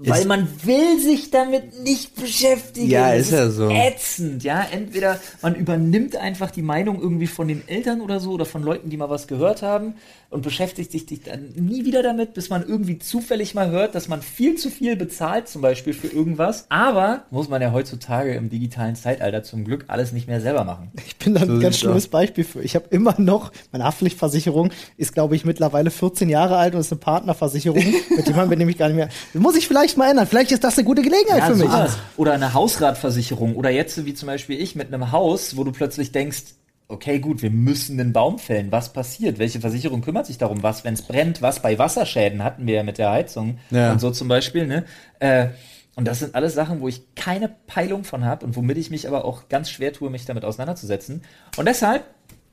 [0.00, 2.88] Weil man will sich damit nicht beschäftigen.
[2.88, 3.68] Ja, Das ist ja so.
[3.68, 4.64] Ätzend, ja.
[4.70, 8.90] Entweder man übernimmt einfach die Meinung irgendwie von den Eltern oder so oder von Leuten,
[8.90, 9.94] die mal was gehört haben.
[10.30, 14.20] Und beschäftigt sich dann nie wieder damit, bis man irgendwie zufällig mal hört, dass man
[14.20, 16.66] viel zu viel bezahlt, zum Beispiel für irgendwas.
[16.68, 20.92] Aber muss man ja heutzutage im digitalen Zeitalter zum Glück alles nicht mehr selber machen.
[21.06, 22.60] Ich bin da ein so ganz schlimmes Beispiel für.
[22.60, 26.92] Ich habe immer noch, meine Haftpflichtversicherung ist, glaube ich, mittlerweile 14 Jahre alt und ist
[26.92, 27.82] eine Partnerversicherung.
[28.16, 29.08] mit dem haben wir nämlich gar nicht mehr.
[29.32, 30.26] Muss ich vielleicht mal ändern.
[30.26, 31.70] Vielleicht ist das eine gute Gelegenheit ja, für mich.
[31.70, 31.96] Sowas.
[32.18, 33.56] Oder eine Hausratversicherung.
[33.56, 36.42] Oder jetzt, wie zum Beispiel ich, mit einem Haus, wo du plötzlich denkst,
[36.88, 38.72] okay, gut, wir müssen den Baum fällen.
[38.72, 39.38] Was passiert?
[39.38, 40.62] Welche Versicherung kümmert sich darum?
[40.62, 41.42] Was, wenn es brennt?
[41.42, 43.92] Was bei Wasserschäden hatten wir ja mit der Heizung ja.
[43.92, 44.66] und so zum Beispiel.
[44.66, 44.84] Ne?
[45.20, 45.48] Äh,
[45.94, 49.06] und das sind alles Sachen, wo ich keine Peilung von habe und womit ich mich
[49.06, 51.22] aber auch ganz schwer tue, mich damit auseinanderzusetzen.
[51.56, 52.04] Und deshalb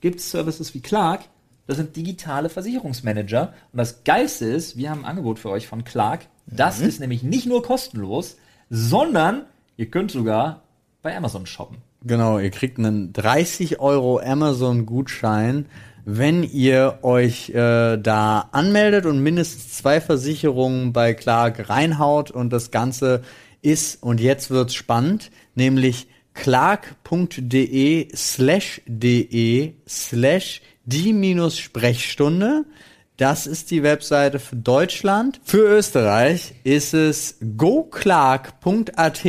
[0.01, 1.21] gibt es Services wie Clark.
[1.67, 3.53] Das sind digitale Versicherungsmanager.
[3.71, 6.27] Und das Geilste ist, wir haben ein Angebot für euch von Clark.
[6.45, 6.87] Das mhm.
[6.87, 8.37] ist nämlich nicht nur kostenlos,
[8.69, 9.45] sondern
[9.77, 10.63] ihr könnt sogar
[11.01, 11.77] bei Amazon shoppen.
[12.07, 15.65] Genau, ihr kriegt einen 30 Euro Amazon-Gutschein,
[16.05, 22.69] wenn ihr euch äh, da anmeldet und mindestens zwei Versicherungen bei Clark reinhaut und das
[22.69, 23.23] Ganze
[23.63, 32.65] ist, und jetzt wird's spannend, nämlich clark.de slash de slash die minus Sprechstunde.
[33.17, 35.39] Das ist die Webseite für Deutschland.
[35.45, 39.21] Für Österreich ist es goclark.at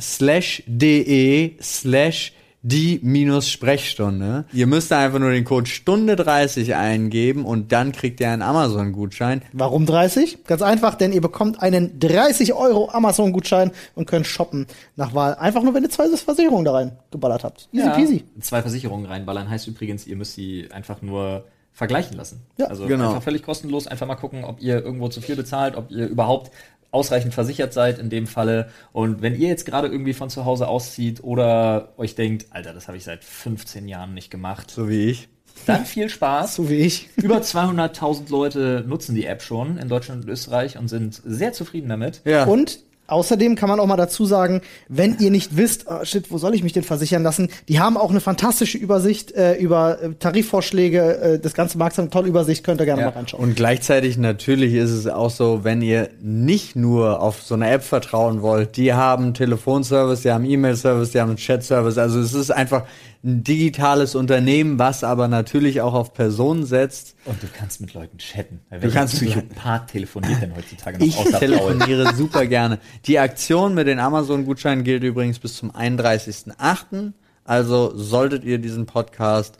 [0.00, 4.46] slash de slash die minus Sprechstunde.
[4.54, 9.42] Ihr müsst einfach nur den Code Stunde 30 eingeben und dann kriegt ihr einen Amazon-Gutschein.
[9.52, 10.44] Warum 30?
[10.44, 15.34] Ganz einfach, denn ihr bekommt einen 30 Euro Amazon-Gutschein und könnt shoppen nach Wahl.
[15.34, 17.68] Einfach nur, wenn ihr zwei Versicherungen da rein geballert habt.
[17.70, 18.24] Easy ja, peasy.
[18.40, 21.44] Zwei Versicherungen reinballern heißt übrigens, ihr müsst sie einfach nur
[21.76, 22.40] vergleichen lassen.
[22.56, 23.10] Ja, also genau.
[23.10, 26.50] einfach völlig kostenlos, einfach mal gucken, ob ihr irgendwo zu viel bezahlt, ob ihr überhaupt
[26.90, 28.70] ausreichend versichert seid in dem Falle.
[28.94, 32.88] Und wenn ihr jetzt gerade irgendwie von zu Hause auszieht oder euch denkt, Alter, das
[32.88, 34.70] habe ich seit 15 Jahren nicht gemacht.
[34.70, 35.28] So wie ich.
[35.66, 36.54] Dann viel Spaß.
[36.54, 37.10] so wie ich.
[37.16, 41.90] Über 200.000 Leute nutzen die App schon in Deutschland und Österreich und sind sehr zufrieden
[41.90, 42.22] damit.
[42.24, 42.44] Ja.
[42.44, 46.38] Und Außerdem kann man auch mal dazu sagen, wenn ihr nicht wisst, oh shit, wo
[46.38, 47.48] soll ich mich denn versichern lassen?
[47.68, 51.18] Die haben auch eine fantastische Übersicht äh, über äh, Tarifvorschläge.
[51.18, 53.08] Äh, das ganze Markt hat eine tolle Übersicht, könnt ihr gerne ja.
[53.08, 53.42] mal reinschauen.
[53.42, 57.82] Und gleichzeitig natürlich ist es auch so, wenn ihr nicht nur auf so eine App
[57.82, 61.98] vertrauen wollt, die haben Telefonservice, die haben E-Mail-Service, die haben Chat-Service.
[61.98, 62.84] Also es ist einfach
[63.26, 67.16] ein digitales Unternehmen, was aber natürlich auch auf Personen setzt.
[67.24, 68.60] Und du kannst mit Leuten chatten.
[68.80, 72.78] Du kannst Psychopath telefoniert denn heutzutage noch Ich telefoniere super gerne.
[73.04, 77.12] Die Aktion mit den Amazon-Gutscheinen gilt übrigens bis zum 31.08.
[77.44, 79.58] Also solltet ihr diesen Podcast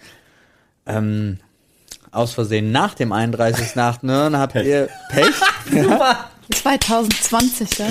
[0.86, 1.38] ähm,
[2.10, 4.08] aus Versehen nach dem 31.08.
[4.08, 4.66] hören, habt Pech.
[4.66, 5.34] ihr Pech.
[5.70, 6.30] Super.
[6.52, 7.88] 2020, ja.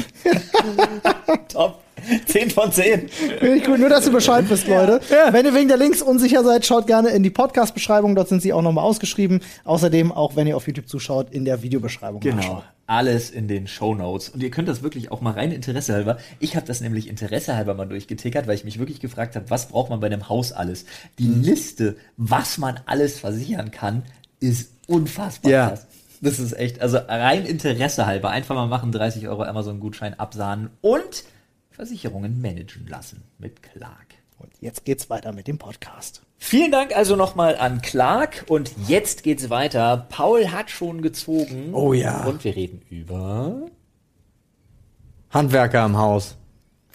[1.48, 1.85] Top.
[2.26, 3.10] 10 von 10.
[3.10, 5.02] Finde ich gut, nur dass ihr Bescheid wisst, Leute.
[5.10, 5.32] Ja.
[5.34, 8.54] Wenn ihr wegen der Links unsicher seid, schaut gerne in die Podcast-Beschreibung, dort sind sie
[8.54, 9.42] auch nochmal ausgeschrieben.
[9.64, 12.20] Außerdem, auch wenn ihr auf YouTube zuschaut, in der Videobeschreibung.
[12.20, 12.36] Genau.
[12.38, 12.64] Nachschauen.
[12.88, 14.30] Alles in den Show Notes.
[14.30, 16.18] Und ihr könnt das wirklich auch mal rein Interesse halber.
[16.40, 19.70] Ich habe das nämlich Interesse halber mal durchgetickert, weil ich mich wirklich gefragt habe, was
[19.70, 20.86] braucht man bei einem Haus alles?
[21.18, 21.42] Die mhm.
[21.42, 24.04] Liste, was man alles versichern kann,
[24.40, 25.68] ist unfassbar ja.
[25.70, 25.88] krass.
[26.22, 28.30] Das ist echt, also rein Interesse halber.
[28.30, 31.24] Einfach mal machen, 30 Euro Amazon-Gutschein absahnen und
[31.76, 34.16] Versicherungen managen lassen mit Clark.
[34.38, 36.22] Und jetzt geht's weiter mit dem Podcast.
[36.38, 40.06] Vielen Dank also nochmal an Clark und jetzt geht's weiter.
[40.10, 41.74] Paul hat schon gezogen.
[41.74, 42.26] Oh ja.
[42.26, 43.68] Und wir reden über
[45.32, 46.38] Handwerker im Haus.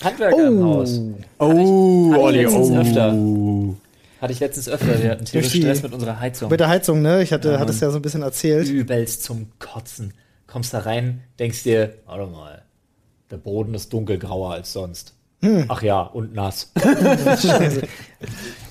[0.02, 0.46] Handwerker oh.
[0.46, 1.00] im Haus.
[1.38, 2.76] Oh, Olli, oh.
[2.76, 3.12] öfter.
[4.22, 5.02] Hatte ich letztens öfter.
[5.02, 6.50] Wir hatten tierisch Stress mit unserer Heizung.
[6.50, 7.22] Mit der Heizung, ne?
[7.22, 7.58] Ich hatte, ja.
[7.58, 8.68] hatte es ja so ein bisschen erzählt.
[8.68, 10.14] Übelst zum Kotzen.
[10.46, 12.62] Kommst da rein, denkst dir, warte mal,
[13.30, 15.14] der Boden ist dunkelgrauer als sonst.
[15.42, 15.64] Hm.
[15.68, 16.72] Ach ja, und nass.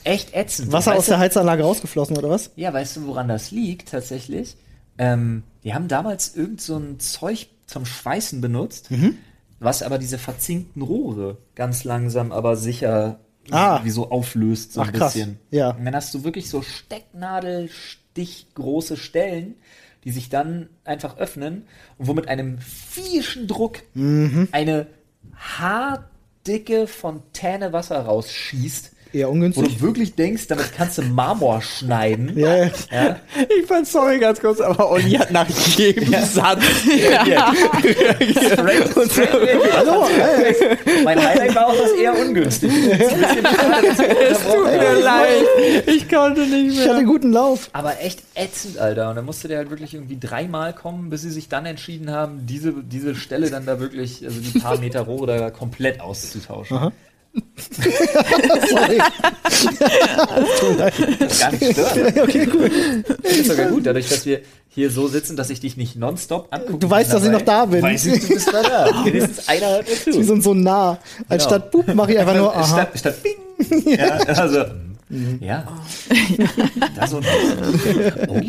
[0.04, 0.72] Echt ätzend.
[0.72, 2.52] Wasser weißt aus der Heizanlage rausgeflossen, oder was?
[2.56, 4.56] Ja, weißt du, woran das liegt tatsächlich?
[5.00, 9.18] Ähm, die haben damals irgend so ein Zeug zum Schweißen benutzt, mhm.
[9.60, 13.20] was aber diese verzinkten Rohre ganz langsam, aber sicher
[13.50, 13.80] ah.
[13.84, 15.36] wie so auflöst, so Ach, ein bisschen.
[15.36, 15.48] Krass.
[15.52, 15.72] Ja.
[15.72, 19.56] Und dann hast du wirklich so Stecknadelstichgroße Stellen,
[20.04, 24.48] die sich dann einfach öffnen und wo mit einem viehischen Druck mhm.
[24.52, 24.88] eine
[25.36, 29.64] haardicke Fontäne Wasser rausschießt Eher ungünstig.
[29.64, 32.38] Wo du wirklich denkst, damit kannst du Marmor schneiden.
[32.38, 32.72] Ja, ja.
[32.92, 33.20] ja.
[33.60, 36.22] Ich fand, sorry, ganz kurz, aber Olli hat nach jedem ja.
[36.24, 37.24] Satz ja.
[37.24, 38.96] reagiert.
[38.96, 39.22] Und so.
[39.78, 40.78] Hallo, hey.
[41.04, 42.72] Mein Highlight war auch das eher ungünstig.
[42.72, 45.44] es tut mir leid.
[45.88, 46.86] Ich konnte nicht mehr.
[46.86, 47.70] Ich hatte guten Lauf.
[47.74, 49.10] Aber echt ätzend, Alter.
[49.10, 52.46] Und dann musste der halt wirklich irgendwie dreimal kommen, bis sie sich dann entschieden haben,
[52.46, 56.78] diese, diese Stelle dann da wirklich, also die paar Meter Rohre da komplett auszutauschen.
[56.78, 56.92] Aha.
[58.70, 58.98] Sorry.
[61.40, 62.20] Gar nicht stören.
[62.22, 62.72] okay, cool.
[63.22, 66.48] Das ist sogar gut, dadurch, dass wir hier so sitzen, dass ich dich nicht nonstop
[66.52, 66.80] angucke.
[66.80, 67.82] Du weißt, dass ich noch da bin.
[67.82, 68.86] Weiß ich, du bist noch da.
[69.06, 70.14] Wenigstens einer hört mir zu.
[70.14, 71.00] Wir sind so nah.
[71.28, 72.66] Anstatt Boop mache ich einfach nur aha.
[72.66, 73.98] Statt, statt Bing.
[73.98, 74.66] Ja, also,
[75.40, 75.66] ja.
[76.96, 77.26] Das und
[78.28, 78.40] oh.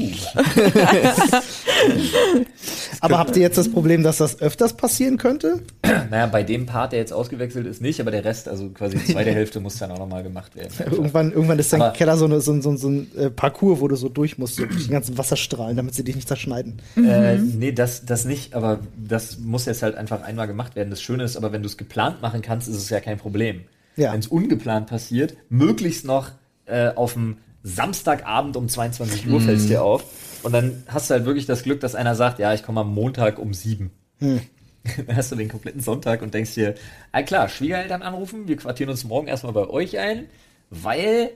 [3.01, 5.63] Aber habt ihr jetzt das Problem, dass das öfters passieren könnte?
[5.83, 9.13] Naja, bei dem Part, der jetzt ausgewechselt ist, nicht, aber der Rest, also quasi die
[9.13, 10.73] zweite Hälfte, muss dann auch nochmal gemacht werden.
[10.91, 13.89] Irgendwann, irgendwann ist dein Aber- Keller so, eine, so, so, so ein äh, Parcours, wo
[13.89, 16.83] du so durch musst, so durch die ganzen Wasserstrahlen, damit sie dich nicht zerschneiden.
[16.97, 20.91] Äh, nee, das, das nicht, aber das muss jetzt halt einfach einmal gemacht werden.
[20.91, 23.63] Das Schöne ist aber, wenn du es geplant machen kannst, ist es ja kein Problem.
[23.97, 24.13] Ja.
[24.13, 26.31] Wenn es ungeplant passiert, möglichst noch
[26.71, 30.05] äh, auf dem Samstagabend um 22 Uhr fällst dir auf.
[30.43, 32.95] Und dann hast du halt wirklich das Glück, dass einer sagt, ja, ich komme am
[32.95, 33.91] Montag um sieben.
[34.21, 36.75] Dann hast du den kompletten Sonntag und denkst dir,
[37.13, 40.27] ah klar, Schwiegereltern anrufen, wir quartieren uns morgen erstmal bei euch ein,
[40.71, 41.31] weil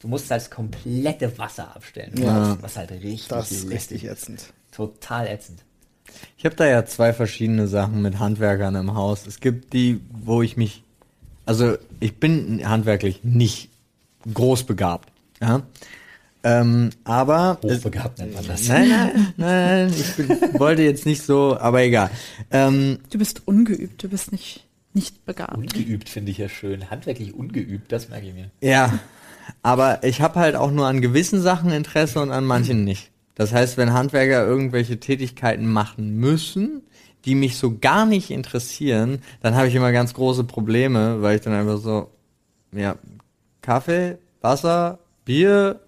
[0.00, 2.12] du musst halt das komplette Wasser abstellen.
[2.18, 2.58] Ja.
[2.60, 4.52] Was halt richtig Das ist richtig ätzend.
[4.70, 5.64] Total ätzend.
[6.36, 9.26] Ich habe da ja zwei verschiedene Sachen mit Handwerkern im Haus.
[9.26, 10.82] Es gibt die, wo ich mich,
[11.46, 13.69] also ich bin handwerklich nicht
[14.32, 15.10] groß begabt,
[15.40, 15.62] ja.
[16.42, 18.66] Ähm, aber es- Hochbegabt nennt man das.
[18.68, 22.10] nein, nein, nein, ich bin, wollte jetzt nicht so, aber egal.
[22.50, 25.54] Ähm, Du bist ungeübt, du bist nicht, nicht begabt.
[25.56, 26.88] Ungeübt finde ich ja schön.
[26.90, 28.50] Handwerklich ungeübt, das merke ich mir.
[28.62, 28.98] Ja,
[29.62, 33.10] aber ich habe halt auch nur an gewissen Sachen Interesse und an manchen nicht.
[33.34, 36.80] Das heißt, wenn Handwerker irgendwelche Tätigkeiten machen müssen,
[37.26, 41.42] die mich so gar nicht interessieren, dann habe ich immer ganz große Probleme, weil ich
[41.42, 42.08] dann einfach so,
[42.72, 42.96] ja,
[43.62, 45.80] Kaffee, Wasser, Bier,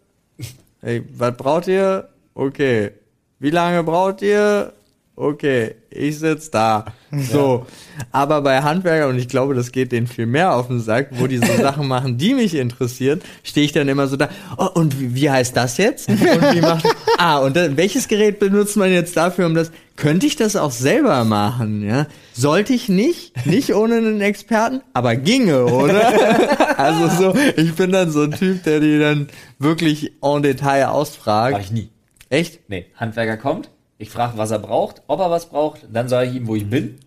[0.82, 2.08] hey, was braucht ihr?
[2.34, 2.92] Okay.
[3.38, 4.72] Wie lange braucht ihr?
[5.14, 6.86] Okay, ich sitz da.
[7.30, 7.66] So.
[8.12, 11.26] Aber bei Handwerkern, und ich glaube, das geht denen viel mehr auf den Sack, wo
[11.26, 14.98] die so Sachen machen, die mich interessieren, stehe ich dann immer so da, oh, und
[14.98, 16.08] wie, wie heißt das jetzt?
[16.08, 16.86] Und wie macht,
[17.18, 20.70] ah, und dann, welches Gerät benutzt man jetzt dafür, um das, könnte ich das auch
[20.70, 22.06] selber machen, ja?
[22.32, 26.78] Sollte ich nicht, nicht ohne einen Experten, aber ginge, oder?
[26.78, 31.52] also so, ich bin dann so ein Typ, der die dann wirklich en Detail ausfragt.
[31.52, 31.90] Mach ich nie.
[32.30, 32.60] Echt?
[32.70, 33.68] Nee, Handwerker kommt,
[34.02, 36.68] ich frage, was er braucht, ob er was braucht, dann sage ich ihm, wo ich
[36.68, 36.98] bin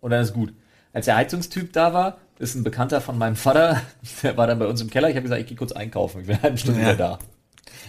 [0.00, 0.52] und dann ist gut.
[0.92, 3.80] Als der Heizungstyp da war, ist ein Bekannter von meinem Vater,
[4.22, 6.26] der war dann bei uns im Keller, ich habe gesagt, ich gehe kurz einkaufen, ich
[6.26, 6.86] bin eine halbe Stunde Ja.
[6.86, 7.18] wieder da.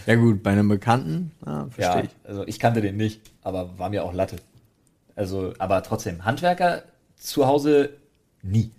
[0.06, 2.10] Ja gut, bei einem Bekannten, ah, verstehe Ja, ich.
[2.28, 4.36] also ich kannte den nicht, aber war mir auch Latte.
[5.14, 6.82] Also, aber trotzdem, Handwerker
[7.16, 7.90] zu Hause
[8.42, 8.70] nie.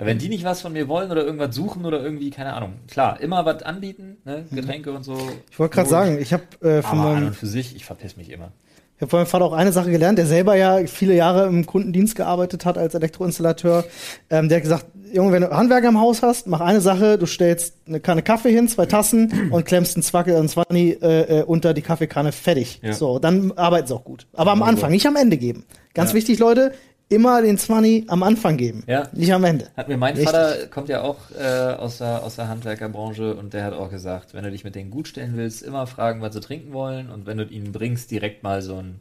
[0.00, 2.74] Wenn die nicht was von mir wollen oder irgendwas suchen oder irgendwie, keine Ahnung.
[2.86, 4.46] Klar, immer was anbieten, ne?
[4.52, 5.18] Getränke und so.
[5.50, 7.84] Ich wollte gerade sagen, ich habe äh, von Aber an meinem und für sich, ich
[7.84, 8.52] verpiss mich immer.
[8.98, 11.64] Ich habe von meinem Vater auch eine Sache gelernt, der selber ja viele Jahre im
[11.66, 13.84] Kundendienst gearbeitet hat als Elektroinstallateur.
[14.28, 17.24] Ähm, der hat gesagt, Junge, wenn du Handwerker im Haus hast, mach eine Sache, du
[17.24, 21.42] stellst eine Kanne Kaffee hin, zwei Tassen und klemmst einen Zwackel und Zwanni äh, äh,
[21.44, 22.80] unter die Kaffeekanne, fertig.
[22.82, 22.92] Ja.
[22.92, 24.26] So, dann arbeiten sie auch gut.
[24.34, 24.64] Aber am.
[24.64, 25.64] Anfang, nicht am Ende geben.
[25.94, 26.16] Ganz Ja.
[26.16, 26.72] wichtig, Leute,
[27.08, 28.82] immer den Zwanni am Anfang geben.
[28.86, 29.08] Ja.
[29.12, 29.68] Nicht am Ende.
[29.76, 30.30] Hat mir mein Richtig.
[30.30, 34.34] Vater, kommt ja auch äh, aus, der, aus der Handwerkerbranche und der hat auch gesagt,
[34.34, 37.26] wenn du dich mit denen gut stellen willst, immer fragen, was sie trinken wollen und
[37.26, 39.00] wenn du ihnen bringst, direkt mal so ein,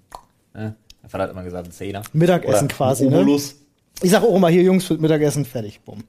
[0.53, 0.75] ne?
[1.01, 2.01] Mein Vater hat immer gesagt, ein Zehner.
[2.13, 3.39] Mittagessen Oder quasi, ne?
[4.01, 5.79] Ich sag auch immer hier, Jungs, für Mittagessen, fertig.
[5.81, 6.03] Bumm.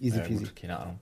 [0.00, 0.44] Easy Ja, peasy.
[0.44, 0.98] gut, keine Ahnung.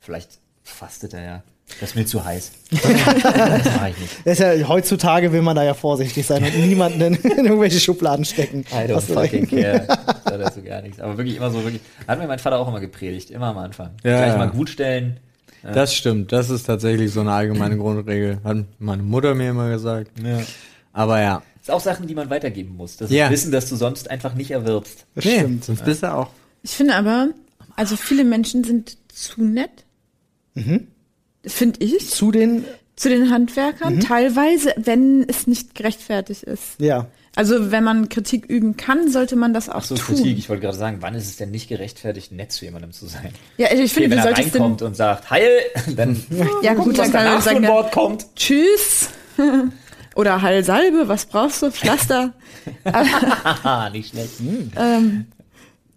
[0.00, 1.42] Vielleicht fastet er ja.
[1.80, 2.52] Das ist mir zu heiß.
[2.70, 4.16] das mache ich nicht.
[4.24, 7.80] Das ist ja, heutzutage will man da ja vorsichtig sein und niemanden in, in irgendwelche
[7.80, 8.60] Schubladen stecken.
[8.72, 9.86] I don't fucking care.
[10.24, 10.98] Da dazu gar nichts.
[11.00, 11.80] Aber wirklich immer so, wirklich.
[12.08, 13.30] Hat mir mein Vater auch immer gepredigt.
[13.30, 13.90] Immer am Anfang.
[14.02, 14.38] Ja, Gleich ja.
[14.38, 15.18] mal gut stellen.
[15.62, 18.38] Das stimmt, das ist tatsächlich so eine allgemeine Grundregel.
[18.44, 20.10] Hat meine Mutter mir immer gesagt.
[20.22, 20.40] Ja.
[20.92, 21.42] Aber ja.
[21.58, 22.96] Das ist auch Sachen, die man weitergeben muss.
[22.96, 23.30] Das Ja.
[23.30, 25.06] Wissen, das du sonst einfach nicht erwirbst.
[25.16, 25.64] Das Nee, stimmt.
[25.64, 26.28] sonst bist du auch.
[26.62, 27.28] Ich finde aber,
[27.74, 29.84] also viele Menschen sind zu nett.
[31.46, 32.10] Finde ich.
[32.10, 32.64] Zu den,
[32.96, 34.00] Zu den Handwerkern.
[34.00, 36.78] Teilweise, wenn es nicht gerechtfertigt ist.
[36.78, 37.06] ja.
[37.38, 40.16] Also wenn man Kritik üben kann, sollte man das auch Ach so, tun.
[40.16, 40.38] Kritik.
[40.38, 43.28] Ich wollte gerade sagen, wann ist es denn nicht gerechtfertigt, nett zu jemandem zu sein?
[43.58, 45.50] Ja, ich Okay, finde, wenn du er reinkommt und sagt, heil,
[45.94, 46.16] dann
[46.62, 47.66] Ja, gut, gucken, was dann kann sagen.
[47.66, 48.24] Wort kommt.
[48.36, 49.10] Tschüss.
[50.14, 51.70] Oder Heilsalbe, was brauchst du?
[51.70, 52.32] Pflaster.
[52.90, 54.30] Haha, nicht schlecht.
[54.76, 55.26] ähm,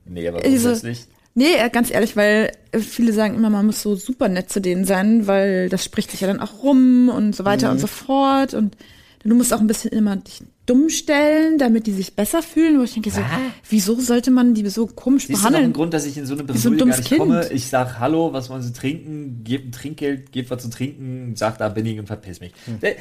[0.06, 1.06] Nee, aber Also- grundsätzlich.
[1.36, 4.62] Nee, äh, ganz ehrlich, weil äh, viele sagen immer, man muss so super nett zu
[4.62, 7.74] denen sein, weil das spricht sich ja dann auch rum und so weiter Mhm.
[7.74, 8.54] und so fort.
[8.54, 8.76] Und
[9.24, 12.78] du musst auch ein bisschen immer dich dumm stellen, damit die sich besser fühlen.
[12.80, 13.22] Wo ich denke so,
[13.68, 15.74] wieso sollte man die so komisch Siehst du noch einen behandeln?
[15.74, 17.20] Grund, dass ich in so eine so ein Bredouille gar dummes nicht Kind.
[17.20, 17.48] komme?
[17.52, 19.42] Ich sag Hallo, was wollen Sie trinken?
[19.44, 22.54] Gebt ein Trinkgeld, gebt was zu trinken, sagt da bin ich und verpiss mich.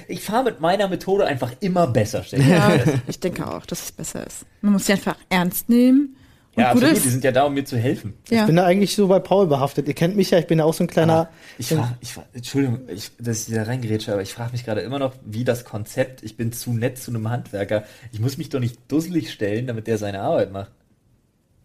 [0.08, 2.24] Ich fahre mit meiner Methode einfach immer besser.
[2.30, 2.72] Ja,
[3.06, 4.46] ich denke auch, dass es besser ist.
[4.62, 6.16] Man muss sie einfach ernst nehmen
[6.58, 6.96] Ja, gut absolut.
[6.96, 7.04] ist.
[7.04, 8.14] Die sind ja da, um mir zu helfen.
[8.28, 8.40] Ja.
[8.40, 9.88] Ich bin da eigentlich so bei Paul behaftet.
[9.88, 11.12] Ihr kennt mich ja, ich bin ja auch so ein kleiner.
[11.12, 14.64] Aber ich frag, ich frag, Entschuldigung, ich, dass ich da reingerätsche, aber ich frage mich
[14.64, 17.84] gerade immer noch, wie das Konzept, ich bin zu nett zu einem Handwerker.
[18.12, 20.72] Ich muss mich doch nicht dusselig stellen, damit der seine Arbeit macht.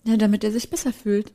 [0.05, 1.31] ja, damit er sich besser fühlt.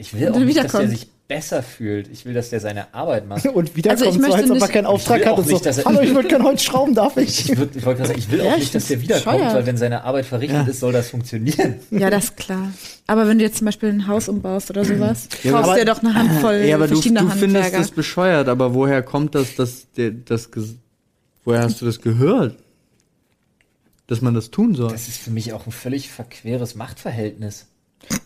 [0.00, 0.90] Ich will auch nicht, dass der wiederkommt.
[0.90, 2.08] sich besser fühlt.
[2.08, 3.44] Ich will, dass der seine Arbeit macht.
[3.54, 5.54] Und wieder Also so, möchte als ob er keinen Auftrag hat und so.
[5.58, 7.50] nicht, Hallo, ich würde gerne Holz schrauben, darf ich?
[7.50, 9.36] Ich, würd, ich wollte gerade sagen, ich will Ja, auch ich nicht, dass der wiederkommt,
[9.38, 9.54] bescheuert.
[9.54, 11.74] weil wenn seine Arbeit verrichtet ist, soll das funktionieren.
[11.90, 12.70] Ja, das ist klar.
[13.08, 15.84] Aber wenn du jetzt zum Beispiel ein Haus umbaust oder sowas, Ja, kaufst aber- dir
[15.84, 19.56] doch eine Handvoll Ja, aber du, verschiedener du findest das bescheuert, aber woher kommt das,
[19.56, 20.48] dass der, das,
[21.44, 22.56] woher hast du das gehört?
[24.06, 24.90] Dass man das tun soll?
[24.92, 27.66] Das ist für mich auch ein völlig verqueres Machtverhältnis.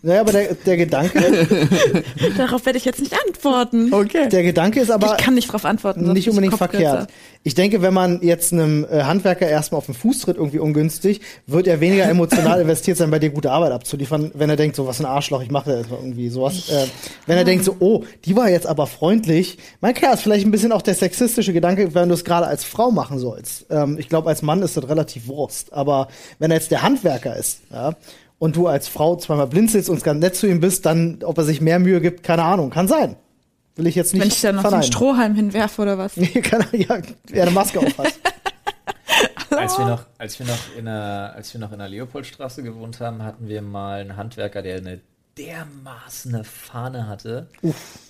[0.03, 1.21] Naja, aber der, der Gedanke,
[2.37, 3.93] Darauf werde ich jetzt nicht antworten.
[3.93, 4.29] Okay.
[4.29, 6.13] der Gedanke ist aber ich kann nicht drauf antworten.
[6.13, 7.09] nicht unbedingt verkehrt.
[7.45, 11.21] Ich denke, wenn man jetzt einem äh, Handwerker erstmal auf den Fuß tritt, irgendwie ungünstig,
[11.47, 14.87] wird er weniger emotional investiert sein, bei dir gute Arbeit abzuliefern, wenn er denkt, so
[14.87, 16.69] was ein Arschloch, ich mache mal irgendwie sowas.
[16.69, 16.87] Äh,
[17.27, 19.59] wenn er denkt, so, oh, die war jetzt aber freundlich.
[19.81, 22.65] Mein klar, ist vielleicht ein bisschen auch der sexistische Gedanke, wenn du es gerade als
[22.65, 23.67] Frau machen sollst.
[23.71, 25.73] Ähm, ich glaube, als Mann ist das relativ Wurst.
[25.73, 26.09] Aber
[26.39, 27.95] wenn er jetzt der Handwerker ist, ja,
[28.43, 31.45] und du als Frau zweimal blinzelst und ganz nett zu ihm bist, dann, ob er
[31.45, 33.15] sich mehr Mühe gibt, keine Ahnung, kann sein.
[33.77, 34.93] Will ich jetzt nicht Wenn ich dann noch so einen verneinen.
[34.93, 36.17] Strohhalm hinwerfe oder was.
[36.17, 38.13] Nee, kann er, ja, eine Maske auf hat.
[39.51, 43.01] Als wir noch, als wir noch in der, als wir noch in der Leopoldstraße gewohnt
[43.01, 45.01] haben, hatten wir mal einen Handwerker, der eine
[45.37, 47.49] dermaßen eine Fahne hatte.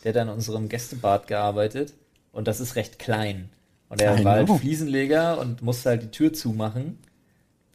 [0.04, 1.94] Der hat in unserem Gästebad gearbeitet
[2.30, 3.50] und das ist recht klein.
[3.88, 4.56] Und er war halt know.
[4.56, 6.98] Fliesenleger und musste halt die Tür zumachen.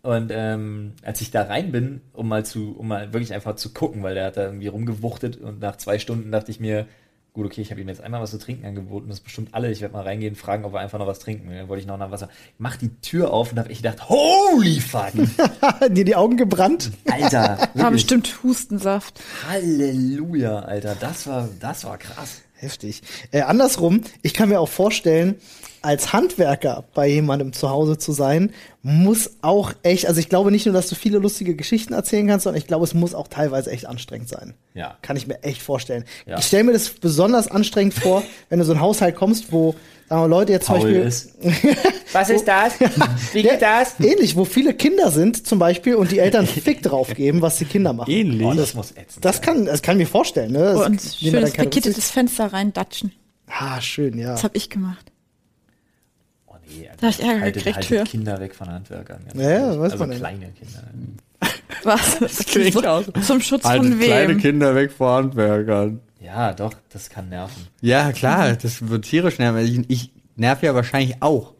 [0.07, 3.73] Und ähm, als ich da rein bin, um mal zu, um mal wirklich einfach zu
[3.73, 6.87] gucken, weil der hat da irgendwie rumgewuchtet und nach zwei Stunden dachte ich mir,
[7.33, 9.69] gut, okay, ich habe ihm jetzt einmal was zu trinken angeboten, das ist bestimmt alle.
[9.69, 11.57] Ich werde mal reingehen, fragen, ob er einfach noch was trinken will.
[11.57, 12.29] Dann wollte ich noch nach Wasser.
[12.31, 15.11] Ich mach die Tür auf und habe ich gedacht, holy fuck!
[15.89, 16.89] Dir die Augen gebrannt?
[17.11, 17.91] Alter, War wirklich.
[17.91, 19.21] bestimmt Hustensaft.
[19.49, 22.43] Halleluja, Alter, das war, das war krass.
[22.59, 23.01] Heftig.
[23.31, 25.35] Äh, andersrum, ich kann mir auch vorstellen,
[25.83, 28.51] als Handwerker bei jemandem zu Hause zu sein,
[28.81, 32.45] muss auch echt, also ich glaube nicht nur, dass du viele lustige Geschichten erzählen kannst,
[32.45, 34.55] sondern ich glaube, es muss auch teilweise echt anstrengend sein.
[34.73, 34.97] Ja.
[35.01, 36.03] Kann ich mir echt vorstellen.
[36.25, 36.39] Ja.
[36.39, 39.75] Ich stelle mir das besonders anstrengend vor, wenn du so ein Haushalt kommst, wo
[40.09, 41.33] sagen wir, Leute jetzt zum Paul Beispiel ist.
[42.13, 42.73] Was ist das?
[43.33, 43.99] Wie Ja, geht das?
[43.99, 47.65] ähnlich, wo viele Kinder sind zum Beispiel und die Eltern Fick drauf geben, was die
[47.65, 48.09] Kinder machen.
[48.11, 48.45] Ähnlich.
[48.47, 49.45] Oh, das muss ätzend Das sein.
[49.45, 50.51] kann, das kann ich mir vorstellen.
[50.53, 50.59] Ne?
[50.59, 52.03] Das Und schönes Rücksicht.
[52.03, 53.11] Fenster reindatschen.
[53.47, 54.31] Ah, schön, ja.
[54.31, 55.11] Das habe ich gemacht.
[56.47, 56.97] Oh nee, Alter.
[57.01, 58.03] Da hab ich Ärger haltet, gekriegt haltet für.
[58.05, 59.19] Kinder weg von Handwerkern.
[59.35, 59.79] Ja, ja, ehrlich.
[59.79, 60.17] weiß also man ja.
[60.19, 60.83] kleine Kinder.
[61.83, 62.17] Was?
[62.19, 64.37] Das klingt so, aus- Zum Schutz Haltet von kleine wem?
[64.41, 65.99] Kinder weg vor Handwerkern.
[66.19, 67.67] Ja, doch, das kann nerven.
[67.81, 69.85] Ja, klar, das wird tierisch nerven.
[69.87, 71.53] Ich, ich nerv ja wahrscheinlich auch.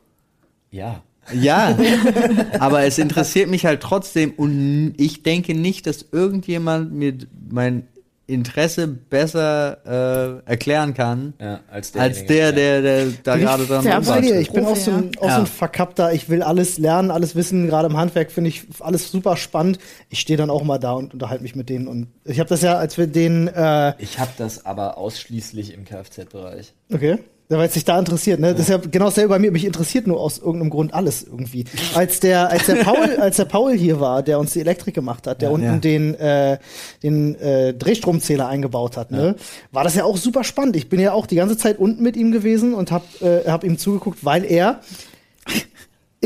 [0.72, 1.03] Ja.
[1.34, 1.78] Ja,
[2.60, 7.18] aber es interessiert mich halt trotzdem und ich denke nicht, dass irgendjemand mir
[7.49, 7.88] mein
[8.28, 13.47] Interesse besser äh, erklären kann, ja als, der, als der, der, der da Bin ich
[13.47, 14.32] gerade dran rumwartet.
[14.41, 15.38] Ich bin auch so, ein, auch so Ja.
[15.39, 17.67] ein verkappter, ich will alles lernen, alles wissen.
[17.67, 19.80] Gerade im Handwerk finde ich alles super spannend.
[20.09, 21.88] Ich stehe dann auch mal da und unterhalte mich mit denen.
[21.88, 25.86] Und ich habe das ja, als wir den, äh, Ich habe das aber ausschließlich im
[25.86, 26.73] Kfz-Bereich.
[26.93, 27.19] okay,
[27.50, 28.52] weil es sich da interessiert, ne?
[28.52, 29.52] Das ist ja genau dasselbe bei mir.
[29.52, 31.64] Mich interessiert nur aus irgendeinem Grund alles irgendwie.
[31.95, 35.28] Als der, als der Paul, als der Paul hier war, der uns die Elektrik gemacht
[35.28, 35.78] hat, der unten Ja.
[35.78, 36.58] den, äh,
[37.04, 39.36] den äh, Drehstromzähler eingebaut hat, ne?
[39.72, 40.76] War das ja auch super spannend.
[40.76, 43.64] Ich bin ja auch die ganze Zeit unten mit ihm gewesen und hab, äh, hab
[43.64, 44.82] ihm zugeguckt, weil er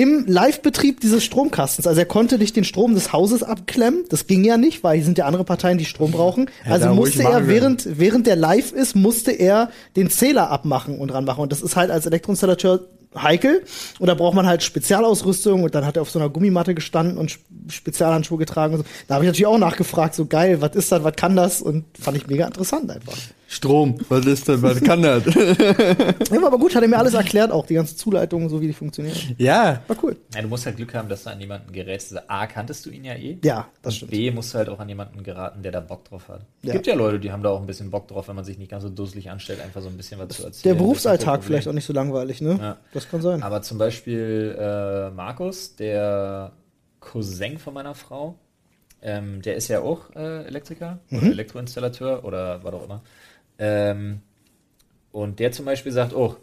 [0.01, 4.43] im Live-Betrieb dieses Stromkastens, also er konnte nicht den Strom des Hauses abklemmen, das ging
[4.43, 6.49] ja nicht, weil hier sind ja andere Parteien, die Strom brauchen.
[6.65, 11.11] Ja, also musste er, während, während der live ist, musste er den Zähler abmachen und
[11.11, 11.43] ranmachen.
[11.43, 12.79] Und das ist halt als Elektroinstallateur
[13.15, 13.63] heikel.
[13.99, 17.17] Und da braucht man halt Spezialausrüstung und dann hat er auf so einer Gummimatte gestanden
[17.19, 18.73] und Sp- Spezialhandschuhe getragen.
[18.73, 18.85] Und so.
[19.07, 21.61] Da habe ich natürlich auch nachgefragt, so geil, was ist das, was kann das?
[21.61, 23.17] Und fand ich mega interessant einfach.
[23.53, 25.23] Strom, was ist denn, was kann das?
[26.31, 28.73] Ja, aber gut, hat er mir alles erklärt, auch die ganze Zuleitung, so wie die
[28.73, 29.17] funktionieren.
[29.37, 30.15] ja, War cool.
[30.33, 32.13] Ja, du musst halt Glück haben, dass du an jemanden gerätst.
[32.13, 33.37] Also A, kanntest du ihn ja eh.
[33.43, 34.11] Ja, das Und stimmt.
[34.11, 36.41] B, musst du halt auch an jemanden geraten, der da Bock drauf hat.
[36.61, 36.73] Es Ja.
[36.73, 38.71] gibt ja Leute, die haben da auch ein bisschen Bock drauf, wenn man sich nicht
[38.71, 40.73] ganz so dusselig anstellt, einfach so ein bisschen was zu erzählen.
[40.77, 42.57] Der Berufsalltag Das ist vielleicht auch nicht so langweilig, ne?
[42.57, 42.77] Ja.
[42.93, 43.43] Das kann sein.
[43.43, 46.53] Aber zum Beispiel äh, Markus, der
[47.01, 48.35] Cousin von meiner Frau,
[49.01, 53.01] ähm, der ist ja auch äh, Elektriker oder Elektroinstallateur oder was auch immer.
[53.61, 54.21] Ähm,
[55.13, 56.35] und der zum Beispiel sagt, oh,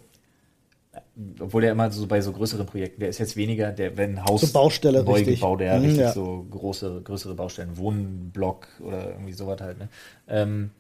[1.41, 4.41] obwohl er immer so bei so größeren Projekten, der ist jetzt weniger, der, wenn Haus
[4.43, 5.41] So Baustelle, neu richtig.
[5.41, 6.13] gebaut, der Mhm, richtig ja.
[6.13, 9.89] so große, größere Baustellen, Wohnblock oder irgendwie sowas halt, ne?
[10.29, 10.71] Ähm,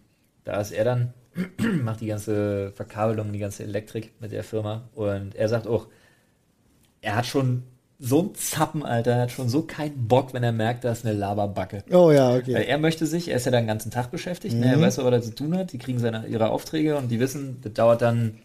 [0.44, 1.12] da ist er dann,
[1.82, 5.88] macht die ganze Verkabelung, die ganze Elektrik mit der Firma und er sagt auch,
[7.00, 7.62] er hat schon
[8.00, 11.04] so ein Zappen, Alter, er hat schon so keinen Bock, wenn er merkt, da ist
[11.04, 11.82] eine Laberbacke.
[11.90, 12.54] Oh ja, okay.
[12.54, 14.66] Weil er möchte sich, er ist ja dann den ganzen Tag beschäftigt, ne?
[14.66, 14.72] Mhm.
[14.74, 17.58] er weiß, was er zu tun hat, die kriegen seine, ihre Aufträge und die wissen,
[17.62, 18.38] das dauert dann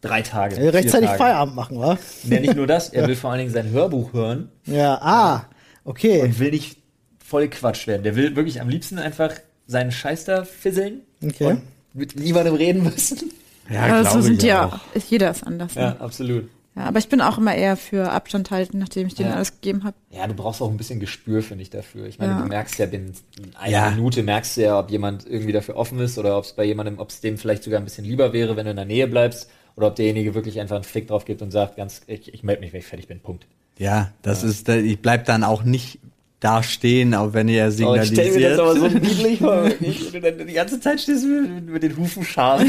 [0.00, 0.56] drei Tage.
[0.56, 1.18] Er will rechtzeitig Tage.
[1.18, 1.98] Feierabend machen, wa?
[2.24, 5.44] Ja, nicht nur das, er will vor allen Dingen sein Hörbuch hören Ja, ah,
[5.84, 6.22] okay.
[6.22, 6.78] und will nicht
[7.24, 8.02] voll Quatsch werden.
[8.02, 9.30] Der will wirklich am liebsten einfach
[9.68, 11.44] seinen Scheiß da fisseln Okay.
[11.44, 11.62] und
[11.94, 13.30] mit niemandem reden müssen.
[13.70, 14.46] Ja, Aber so glaube sind auch.
[14.46, 15.76] ja, ist jeder ist anders.
[15.76, 15.82] ne?
[15.82, 16.48] Ja, absolut.
[16.80, 19.36] Ja, aber ich bin auch immer eher für Abstand halten, nachdem ich denen Ja.
[19.36, 19.94] alles gegeben habe.
[20.10, 22.06] Ja, du brauchst auch ein bisschen Gespür, finde ich, dafür.
[22.06, 22.40] Ich meine, Ja.
[22.40, 23.12] du merkst ja binnen
[23.58, 23.90] einer Ja.
[23.90, 26.98] Minute, merkst du ja, ob jemand irgendwie dafür offen ist oder ob es bei jemandem,
[26.98, 29.50] ob es dem vielleicht sogar ein bisschen lieber wäre, wenn du in der Nähe bleibst
[29.76, 32.62] oder ob derjenige wirklich einfach einen Fick drauf gibt und sagt, ganz, ich, ich melde
[32.62, 33.46] mich, wenn ich fertig bin, Punkt.
[33.78, 35.98] Ja, das ist, ich bleib dann auch nicht
[36.40, 38.52] da stehen, auch wenn ihr Oh, ich stell mir signalisiert.
[38.52, 41.94] das aber so niedlich vor, wirklich, du dann die ganze Zeit stehst mit, mit den
[41.98, 42.62] Hufen scharf.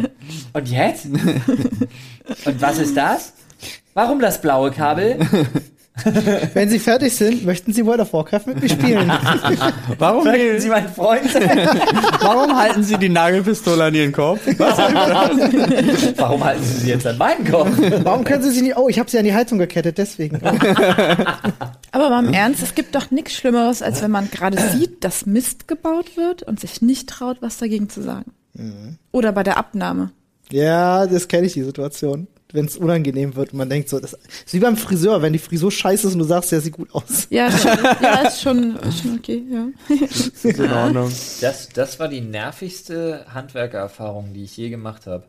[0.52, 1.06] und jetzt?
[2.44, 3.32] Und was ist das?
[3.98, 5.18] Warum das blaue Kabel?
[6.54, 9.08] Wenn Sie fertig sind, möchten Sie World of Warcraft mit mir spielen?
[9.98, 11.68] warum, Möchten Sie mein Freund sein?
[12.20, 14.38] warum halten Sie die Nagelpistole an Ihren Kopf?
[16.16, 17.70] Warum halten Sie sie jetzt an meinen Kopf?
[18.04, 18.76] Warum können Sie sie nicht?
[18.76, 20.40] Oh, ich habe sie an die Heizung gekettet, deswegen.
[21.90, 25.26] Aber mal im Ernst, es gibt doch nichts Schlimmeres, als wenn man gerade sieht, dass
[25.26, 28.30] Mist gebaut wird und sich nicht traut, was dagegen zu sagen.
[29.10, 30.12] Oder bei der Abnahme.
[30.52, 32.28] Ja, das kenne ich, die Situation.
[32.52, 35.38] Wenn es unangenehm wird und man denkt so, das ist wie beim Friseur, wenn die
[35.38, 37.26] Frisur scheiße ist und du sagst, ja, sieht gut aus.
[37.28, 39.68] Ja, schon, ja ist schon, ist schon okay, ja.
[40.04, 41.12] ist in Ordnung.
[41.40, 45.24] Das, das war die nervigste Handwerkererfahrung, die ich je gemacht habe.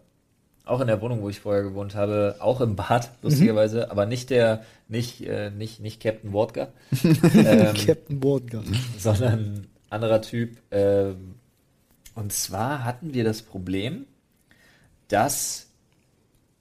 [0.64, 4.30] Auch in der Wohnung, wo ich vorher gewohnt habe, auch im Bad, lustigerweise, aber nicht
[4.30, 6.70] der, nicht, äh, nicht, nicht Captain Wodka,
[7.04, 8.62] ähm, Captain Wodka.
[8.98, 10.58] sondern ein anderer Typ.
[10.72, 11.36] Ähm,
[12.14, 14.06] und zwar hatten wir das Problem,
[15.08, 15.69] dass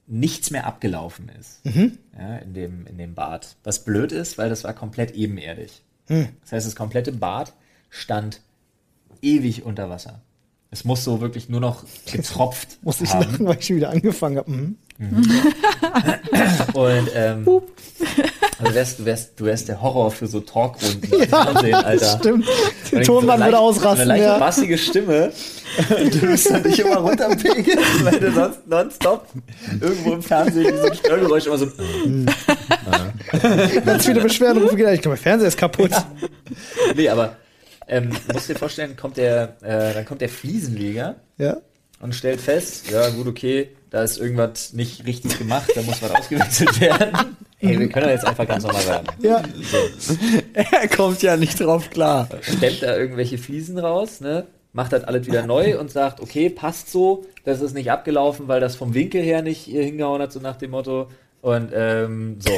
[0.08, 3.56] nichts mehr abgelaufen ist ja, in, dem, in dem Bad.
[3.62, 5.82] Was blöd ist, weil das war komplett ebenerdig.
[6.06, 7.52] Das heißt, das komplette Bad
[7.90, 8.40] stand
[9.20, 10.22] ewig unter Wasser.
[10.70, 13.30] Es muss so wirklich nur noch getropft Muss ich haben.
[13.30, 14.50] lachen, weil ich schon wieder angefangen habe.
[14.50, 14.76] Mhm.
[16.74, 17.46] Und ähm,
[18.58, 22.18] also du, wärst, du, wärst, du wärst der Horror für so Talkrunden im Fernsehen, Alter.
[22.18, 22.46] Stimmt.
[22.90, 23.96] Der dann Tonmann so würde ausrasten.
[23.96, 24.38] So eine leicht Ja.
[24.38, 25.32] bassige Stimme.
[26.02, 29.26] Und du musst dann dich immer runterpegeln, weil du sonst nonstop
[29.80, 31.66] irgendwo im Fernsehen so ein Störgeräusch immer so.
[33.84, 34.96] Ganz viele Beschwerden rufen gleich.
[34.96, 35.90] Ich glaube, der Fernseher ist kaputt.
[36.96, 37.36] Nee, aber
[37.86, 41.56] ähm, du musst dir vorstellen, kommt der, äh, dann kommt der Fliesenleger Ja.
[42.00, 46.10] und stellt fest, ja gut, okay, da ist irgendwas nicht richtig gemacht, da muss was
[46.10, 47.36] ausgewechselt werden.
[47.60, 49.06] Ey, wir können ja jetzt einfach ganz normal werden.
[49.20, 49.42] Ja.
[50.54, 52.28] Er kommt ja nicht drauf klar.
[52.40, 54.46] stemmt da irgendwelche Fliesen raus, ne?
[54.72, 58.60] Macht das alles wieder neu und sagt, okay, passt so, das ist nicht abgelaufen, weil
[58.60, 61.08] das vom Winkel her nicht hingehauen hat, so nach dem Motto.
[61.40, 62.50] Und ähm, so.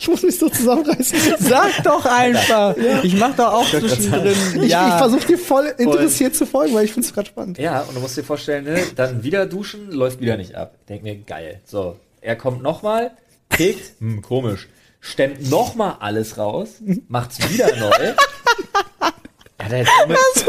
[0.00, 1.18] Ich muss mich so zusammenreißen.
[1.38, 2.74] Sag doch einfach.
[3.04, 4.34] Ich mach doch auch zwischendrin.
[4.56, 4.98] Ich, ich Ja.
[4.98, 7.58] versuche dir voll interessiert zu folgen, weil ich finde es gerade spannend.
[7.58, 8.80] Ja, und du musst dir vorstellen, ne?
[8.96, 10.74] dann wieder duschen, läuft wieder nicht ab.
[10.88, 11.60] Denk mir, geil.
[11.64, 13.12] So, er kommt nochmal,
[13.50, 14.68] kickt, hm, komisch,
[15.00, 18.14] stemmt nochmal alles raus, macht's wieder neu.
[19.68, 19.90] Hat er jetzt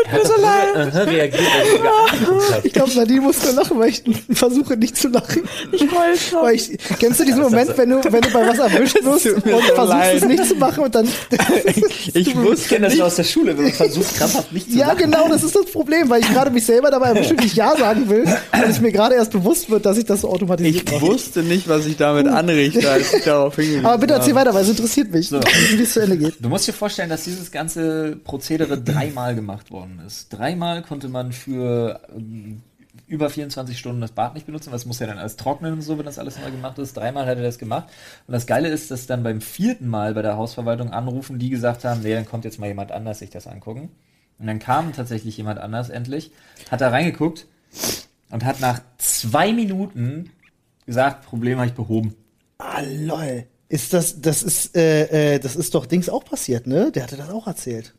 [0.08, 0.38] hat doch
[0.76, 2.66] nur mit, äh, reagiert, weil ich.
[2.66, 5.44] Ich glaube, Nadine muss nur lachen, weil ich versuche nicht zu lachen.
[5.72, 6.42] Ich heul schon.
[6.44, 8.98] Weil ich, kennst du diesen das Moment, so- wenn du, wenn du bei was erwischt
[9.04, 10.16] wirst tut und mir so versuchst leid.
[10.16, 11.08] es nicht zu machen und dann.
[12.14, 15.00] Ich wusste das aus der Schule, wenn man versucht, krampfhaft nicht zu Ja, lachen.
[15.12, 17.76] genau, das ist das Problem, weil ich gerade mich selber dabei erwische, wie ich Ja
[17.78, 20.92] sagen will, und es mir gerade erst bewusst wird, dass ich das so automatisiert Ich
[20.92, 21.02] mache.
[21.02, 24.46] wusste nicht, was ich damit anrichte, als ich darauf hingewiesen Aber bitte erzähl habe.
[24.48, 26.36] weiter, weil es interessiert mich, wie es zu Ende geht.
[26.40, 28.78] Du musst dir vorstellen, dass dieses ganze Prozedere
[29.10, 30.30] dreimal gemacht worden ist.
[30.30, 32.62] Dreimal konnte man für ähm,
[33.08, 35.82] über 24 Stunden das Bad nicht benutzen, weil es muss ja dann alles trocknen und
[35.82, 36.96] so, wenn das alles neu gemacht ist.
[36.96, 37.90] Dreimal hat er das gemacht.
[38.28, 41.86] Und das Geile ist, dass dann beim vierten Mal bei der Hausverwaltung anrufen, die gesagt
[41.86, 43.90] haben, nee, dann kommt jetzt mal jemand anders sich das angucken.
[44.38, 46.32] Und dann kam tatsächlich jemand anders endlich,
[46.72, 47.48] hat da reingeguckt
[48.30, 50.32] und hat nach zwei Minuten
[50.86, 52.16] gesagt, Problem habe ich behoben.
[52.58, 53.46] Ah, lol.
[53.70, 56.92] Ist das, das ist, äh, äh, das ist doch Dings auch passiert, ne?
[56.92, 57.94] Der hatte das auch erzählt.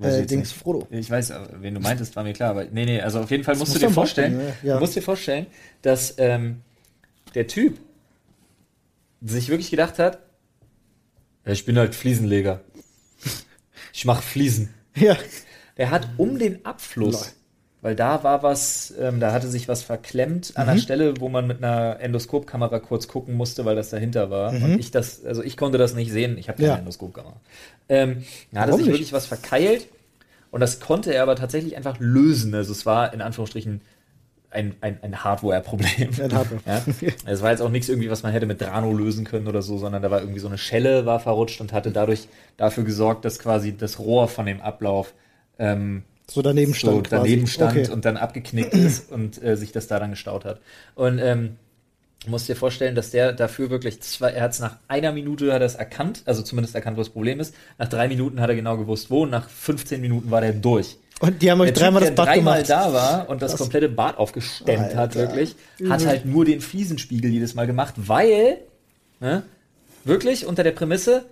[0.00, 0.52] Äh, Dings nicht.
[0.62, 0.86] Frodo.
[0.90, 2.50] Ich weiß, aber wen du meintest, war mir klar.
[2.50, 4.94] Aber nee, nee, also auf jeden Fall musst muss du dir vorstellen, ja, du musst
[4.96, 5.46] dir vorstellen,
[5.82, 6.60] dass ähm,
[7.34, 7.78] der Typ
[9.22, 10.18] sich wirklich gedacht hat,
[11.44, 12.60] ich bin halt Fliesenleger.
[13.92, 14.70] Ich mache Fliesen.
[14.96, 15.14] Ja.
[15.76, 17.26] Der hat um den Abfluss, Lol.
[17.82, 20.70] weil da war was, ähm, da hatte sich was verklemmt an Mhm.
[20.72, 24.52] der Stelle, wo man mit einer Endoskopkamera kurz gucken musste, weil das dahinter war.
[24.52, 26.74] Und ich das, also ich konnte das nicht sehen, ich habe keine Mhm.
[26.76, 26.78] Ja.
[26.78, 27.36] Endoskopkamera.
[27.88, 28.94] Ähm, da hatte Warum sich nicht?
[28.96, 29.86] wirklich was verkeilt
[30.50, 32.54] und das konnte er aber tatsächlich einfach lösen.
[32.54, 33.80] Also es war in Anführungsstrichen
[34.50, 36.10] ein, ein, ein Hardware-Problem.
[36.22, 36.60] Ein Hardware.
[36.66, 36.82] Ja?
[37.26, 39.76] Es war jetzt auch nichts irgendwie, was man hätte mit Drano lösen können oder so,
[39.76, 43.38] sondern da war irgendwie so eine Schelle war verrutscht und hatte dadurch dafür gesorgt, dass
[43.38, 45.12] quasi das Rohr von dem Ablauf
[45.58, 47.08] ähm, So daneben stand.
[47.08, 47.90] so daneben stand Okay.
[47.90, 50.60] und dann abgeknickt ist und äh, sich das da dann gestaut hat.
[50.94, 51.56] Und ähm,
[52.26, 55.52] du musst dir vorstellen, dass der dafür wirklich zwei, er hat es nach einer Minute
[55.52, 57.54] hat er es erkannt, also zumindest erkannt, wo das Problem ist.
[57.78, 59.22] Nach drei Minuten hat er genau gewusst, wo.
[59.22, 60.98] Und nach 15 Minuten war der durch.
[61.20, 62.70] Und die haben euch dreimal das Bad dreimal gemacht.
[62.70, 63.60] da war und das Krass.
[63.60, 65.20] komplette Bad aufgestemmt hat, Alter.
[65.20, 65.54] wirklich,
[65.88, 68.58] hat halt nur den Fliesenspiegel jedes Mal gemacht, weil,
[69.20, 69.44] ne,
[70.04, 71.24] wirklich unter der Prämisse,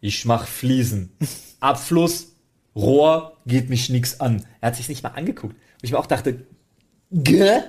[0.00, 1.12] ich mach Fliesen.
[1.60, 2.32] Abfluss,
[2.76, 4.44] Rohr, geht mich nix an.
[4.60, 5.54] Er hat sich nicht mal angeguckt.
[5.54, 6.40] Und ich mir auch dachte,
[7.12, 7.62] Gä?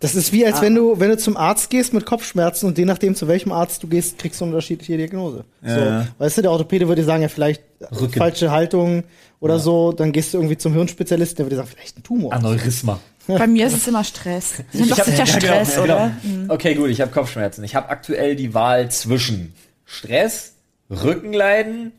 [0.00, 0.50] Das ist wie, Ah.
[0.50, 3.50] als wenn du, wenn du zum Arzt gehst mit Kopfschmerzen und je nachdem, zu welchem
[3.52, 5.44] Arzt du gehst, kriegst du eine unterschiedliche Diagnose.
[5.62, 6.02] Ja.
[6.02, 7.62] So, weißt du, der Orthopäde würde dir sagen, ja, vielleicht
[8.00, 8.12] Rücken.
[8.18, 9.02] falsche Haltung
[9.40, 12.32] oder so, dann gehst du irgendwie zum Hirnspezialisten, der würde dir sagen, vielleicht ein Tumor.
[12.32, 13.00] Aneurysma.
[13.26, 14.54] Bei mir ist es immer Stress.
[14.72, 16.10] Das ist doch hab- sicher ja, genau, Stress, ja, oder?
[16.22, 16.54] genau.
[16.54, 17.62] Okay, gut, ich habe Kopfschmerzen.
[17.64, 19.52] Ich habe aktuell die Wahl zwischen
[19.84, 20.52] Stress,
[20.90, 21.92] Rückenleiden,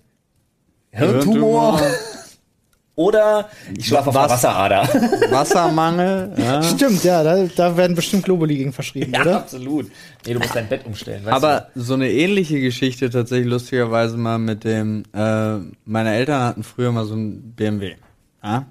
[0.91, 1.79] Hirntumor
[2.99, 4.43] oder ich schlafe auf einer Was?
[4.43, 4.81] Wasserader.
[5.31, 6.33] Wassermangel.
[6.37, 6.61] ja.
[6.63, 9.37] Stimmt, ja, da, da werden bestimmt Globuli gegen verschrieben, Ja, oder?
[9.37, 9.89] absolut.
[10.27, 14.37] Nee, du musst dein Bett umstellen, weißt Aber so eine ähnliche Geschichte tatsächlich lustigerweise mal
[14.37, 17.95] mit dem, äh, meine Eltern hatten früher mal so ein BMW.
[18.43, 18.65] Ja?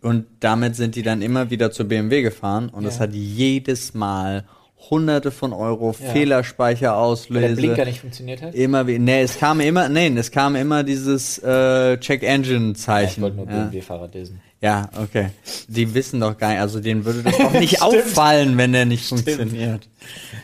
[0.00, 2.98] Und damit sind die dann immer wieder zur BMW gefahren und Ja.
[3.00, 4.44] hat jedes Mal
[4.88, 6.10] hunderte von Euro Ja.
[6.10, 7.34] Fehlerspeicher du?
[7.34, 7.56] Weil der.
[7.56, 8.54] Blinker nicht funktioniert hat?
[8.54, 12.78] Immer wie, nee, es kam immer, nee, es kam immer dieses äh, Check Engine Ich
[12.78, 13.22] Zeichen.
[13.22, 13.64] wollte nur ja.
[13.64, 14.40] BMW-Fahrer dissen.
[14.60, 15.30] ja, okay.
[15.68, 19.04] Die wissen doch gar nicht, also denen würde das doch nicht auffallen, wenn der nicht
[19.06, 19.88] funktioniert.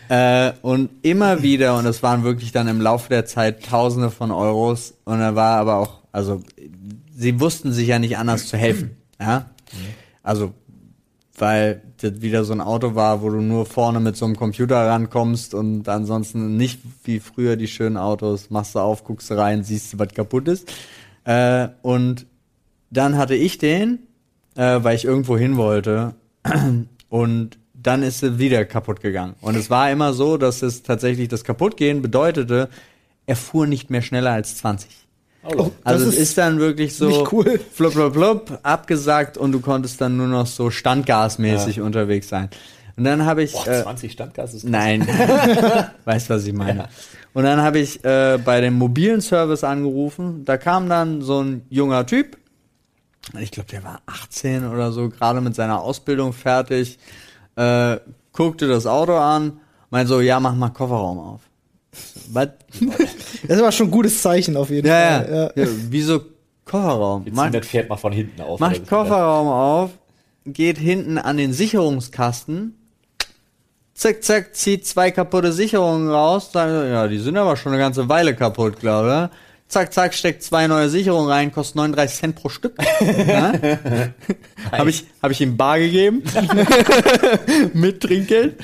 [0.09, 4.31] Äh, und immer wieder, und es waren wirklich dann im Laufe der Zeit Tausende von
[4.31, 6.43] Euros, und er war aber auch, also
[7.17, 8.97] sie wussten sich ja nicht anders zu helfen.
[9.21, 9.51] Ja?
[10.23, 10.53] Also,
[11.39, 14.77] weil das wieder so ein Auto war, wo du nur vorne mit so einem Computer
[14.87, 19.93] rankommst und ansonsten nicht wie früher die schönen Autos, machst du auf, guckst rein, siehst
[19.93, 20.73] du, was kaputt ist.
[21.25, 22.27] Äh, und
[22.91, 24.01] dann hatte ich den,
[24.55, 26.15] äh, weil ich irgendwo hin wollte.
[27.09, 29.35] Und dann ist sie wieder kaputt gegangen.
[29.41, 32.69] Und es war immer so, dass es tatsächlich das Kaputtgehen bedeutete,
[33.27, 35.06] er fuhr nicht mehr schneller als 20.
[35.57, 37.61] Oh, Also das es ist dann wirklich so cool.
[37.73, 42.51] flup, flup, flup, abgesagt und du konntest dann nur noch so standgasmäßig unterwegs sein.
[42.97, 44.71] Und dann habe ich Boah, äh, 20 Standgas ist krass.
[44.71, 45.07] Nein.
[46.05, 46.89] weißt, was ich meine.
[47.35, 50.45] Und dann habe ich äh, bei dem mobilen Service angerufen.
[50.47, 52.39] Da kam dann so ein junger Typ.
[53.39, 56.99] Ich glaube, der war 18 oder so, gerade mit seiner Ausbildung fertig.
[57.57, 57.99] Äh,
[58.33, 61.41] guckte das Auto an, meinte so, ja, mach mal Kofferraum auf.
[62.31, 62.49] Was?
[63.47, 65.53] Das war schon ein gutes Zeichen auf jeden Ja, Fall.
[65.57, 65.65] ja.
[65.65, 65.71] ja.
[65.89, 66.21] Wieso
[66.65, 67.25] Kofferraum?
[67.25, 68.59] Wir Mach, ziehen das Pferd mal von hinten auf.
[68.61, 68.87] macht.
[68.89, 69.91] Kofferraum auf,
[70.45, 72.75] geht hinten an den Sicherungskasten,
[73.95, 77.81] zack, zack, zieht zwei kaputte Sicherungen raus, sagt, so, ja, die sind aber schon eine
[77.81, 79.37] ganze Weile kaputt, glaube ich.
[79.69, 82.77] Zack, zack, steckt zwei neue Sicherungen rein, kostet 39 Cent pro Stück.
[83.01, 83.53] ja?
[84.71, 86.23] Habe ich, hab ich ihm bar gegeben.
[87.73, 88.61] Mit Trinkgeld.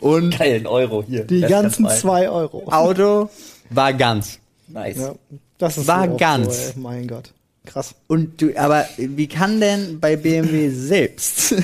[0.00, 1.24] Und Geil, ein Euro hier.
[1.24, 2.64] Die ganzen zwei Euro.
[2.66, 3.30] Auto
[3.70, 4.40] war ganz.
[4.66, 4.98] Nice.
[4.98, 5.14] Ja,
[5.58, 6.74] das ist War so ganz.
[6.74, 6.80] So.
[6.80, 7.32] Mein Gott.
[7.64, 7.94] Krass.
[8.08, 11.54] Und du, aber wie kann denn bei BMW selbst?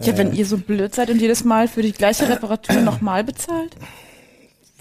[0.00, 3.76] Ja, wenn ihr so blöd seid und jedes Mal für die gleiche Reparatur nochmal bezahlt?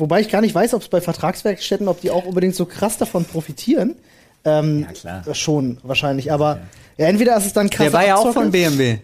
[0.02, 2.97] Wobei ich gar nicht weiß, ob es bei Vertragswerkstätten, ob die auch unbedingt so krass
[2.97, 3.95] davon profitieren.
[4.43, 5.28] Ähm, Ja, klar.
[5.28, 6.32] äh, Schon, wahrscheinlich.
[6.34, 6.60] Aber
[6.97, 7.86] ja, entweder ist es dann krass.
[7.86, 8.97] Der war ja auch von BMW.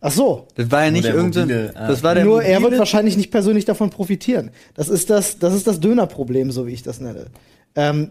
[0.00, 0.46] Ach so.
[0.54, 1.88] Das war ja nicht irgendein, mobile, ah.
[1.88, 4.50] das war der Nur er wird mobile- wahrscheinlich nicht persönlich davon profitieren.
[4.74, 7.26] Das ist das, das ist das Dönerproblem, so wie ich das nenne.
[7.74, 8.10] Ähm,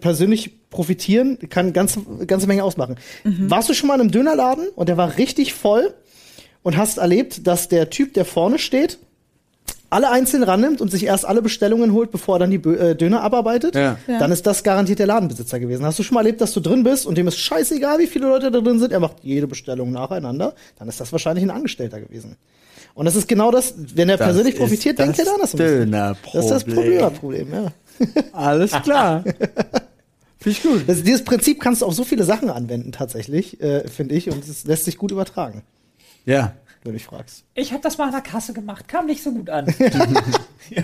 [0.00, 2.96] persönlich profitieren kann ganze, ganze Menge ausmachen.
[3.22, 5.94] Warst du schon mal in einem Dönerladen und der war richtig voll
[6.64, 8.98] und hast erlebt, dass der Typ, der vorne steht,
[9.94, 12.94] alle einzeln rannimmt und sich erst alle Bestellungen holt, bevor er dann die Bö äh,
[12.94, 13.96] Döner abarbeitet, Ja.
[14.06, 14.18] Ja.
[14.18, 15.84] dann ist das garantiert der Ladenbesitzer gewesen.
[15.86, 18.26] Hast du schon mal erlebt, dass du drin bist und dem ist scheißegal, wie viele
[18.26, 22.00] Leute da drin sind, er macht jede Bestellung nacheinander, dann ist das wahrscheinlich ein Angestellter
[22.00, 22.36] gewesen.
[22.94, 25.40] Und das ist genau das, wenn er Das persönlich profitiert, denkt er das da ein
[25.42, 25.58] bisschen.
[25.90, 26.32] Dönerproblem.
[26.32, 27.72] Das ist das Dönerproblem, ja.
[28.32, 29.24] Alles klar.
[30.38, 30.84] Finde ich gut.
[30.86, 34.46] Das, dieses Prinzip kannst du auf so viele Sachen anwenden, tatsächlich, äh, finde ich, und
[34.46, 35.62] es lässt sich gut übertragen,
[36.26, 36.52] Ja.
[36.84, 37.44] Wenn du mich fragst.
[37.54, 39.66] Ich habe das mal an der Kasse gemacht, kam nicht so gut an.
[40.70, 40.82] ja.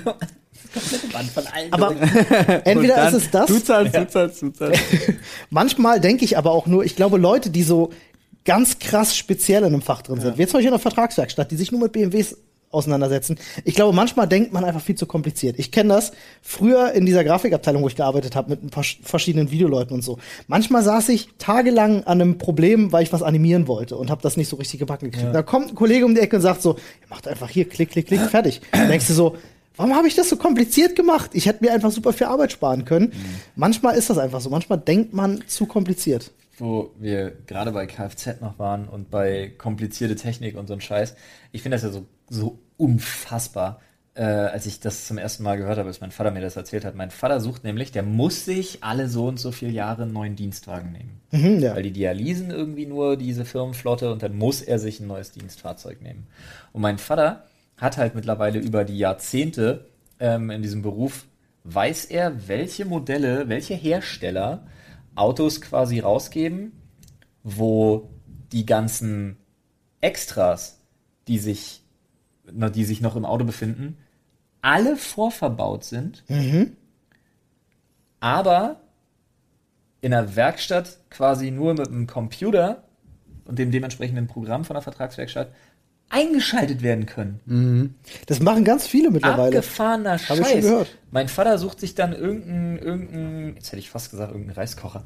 [0.72, 1.72] Komplette Band von allen.
[1.72, 1.90] Aber
[2.64, 4.82] entweder ist es das, Du zahlst, du zahlst, du zahlst.
[5.50, 7.90] Manchmal denke ich aber auch nur, ich glaube, Leute, die so
[8.44, 11.50] ganz krass speziell in einem Fach drin sind, wie jetzt zum Beispiel in einer Vertragswerkstatt,
[11.50, 12.36] die sich nur mit BMWs
[12.70, 13.38] auseinandersetzen.
[13.64, 15.58] Ich glaube, manchmal denkt man einfach viel zu kompliziert.
[15.58, 19.50] Ich kenne das früher in dieser Grafikabteilung, wo ich gearbeitet habe, mit ein paar verschiedenen
[19.50, 20.18] Videoleuten und so.
[20.46, 24.36] Manchmal saß ich tagelang an einem Problem, weil ich was animieren wollte und habe das
[24.36, 25.26] nicht so richtig gebacken gekriegt.
[25.26, 25.32] Ja.
[25.32, 26.76] Da kommt ein Kollege um die Ecke und sagt so,
[27.08, 28.60] macht einfach hier, klick, klick, klick, fertig.
[28.72, 29.36] Dann denkst du so,
[29.76, 31.30] Warum habe ich das so kompliziert gemacht?
[31.32, 33.06] Ich hätte mir einfach super viel Arbeit sparen können.
[33.06, 33.40] Mhm.
[33.56, 34.50] Manchmal ist das einfach so.
[34.50, 36.32] Manchmal denkt man zu kompliziert.
[36.58, 41.14] Wo wir gerade bei Kfz noch waren und bei komplizierte Technik und so ein Scheiß.
[41.52, 43.80] Ich finde das ja so, so unfassbar,
[44.14, 46.86] äh, als ich das zum ersten Mal gehört habe, als mein Vater mir das erzählt
[46.86, 46.94] hat.
[46.94, 50.36] Mein Vater sucht nämlich, der muss sich alle so und so viele Jahre einen neuen
[50.36, 51.20] Dienstwagen nehmen.
[51.32, 51.76] Mhm, ja.
[51.76, 56.00] Weil die Dialysen irgendwie nur diese Firmenflotte und dann muss er sich ein neues Dienstfahrzeug
[56.00, 56.26] nehmen.
[56.72, 57.44] Und mein Vater
[57.76, 59.86] hat halt mittlerweile über die Jahrzehnte
[60.18, 61.26] ähm, in diesem Beruf,
[61.64, 64.66] weiß er, welche Modelle, welche Hersteller
[65.14, 66.72] Autos quasi rausgeben,
[67.42, 68.10] wo
[68.52, 69.36] die ganzen
[70.00, 70.80] Extras,
[71.28, 71.79] die sich,
[72.52, 73.98] die sich noch im Auto befinden,
[74.62, 76.76] alle vorverbaut sind, mhm.
[78.20, 78.80] aber
[80.00, 82.84] in der Werkstatt quasi nur mit einem Computer
[83.44, 85.52] und dem dementsprechenden Programm von der Vertragswerkstatt
[86.10, 87.40] eingeschaltet werden können.
[87.46, 87.94] Mhm.
[88.26, 89.58] Das machen ganz viele mittlerweile.
[89.58, 90.28] Abgefahrener Scheiß.
[90.28, 90.98] Hab ich schon gehört.
[91.12, 95.04] Mein Vater sucht sich dann irgendein, irgendein, jetzt hätte ich fast gesagt, irgendein Reiskocher.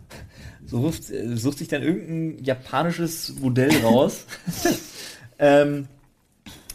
[0.64, 4.24] Sucht, sucht sich dann irgendein japanisches Modell raus.
[5.38, 5.88] ähm,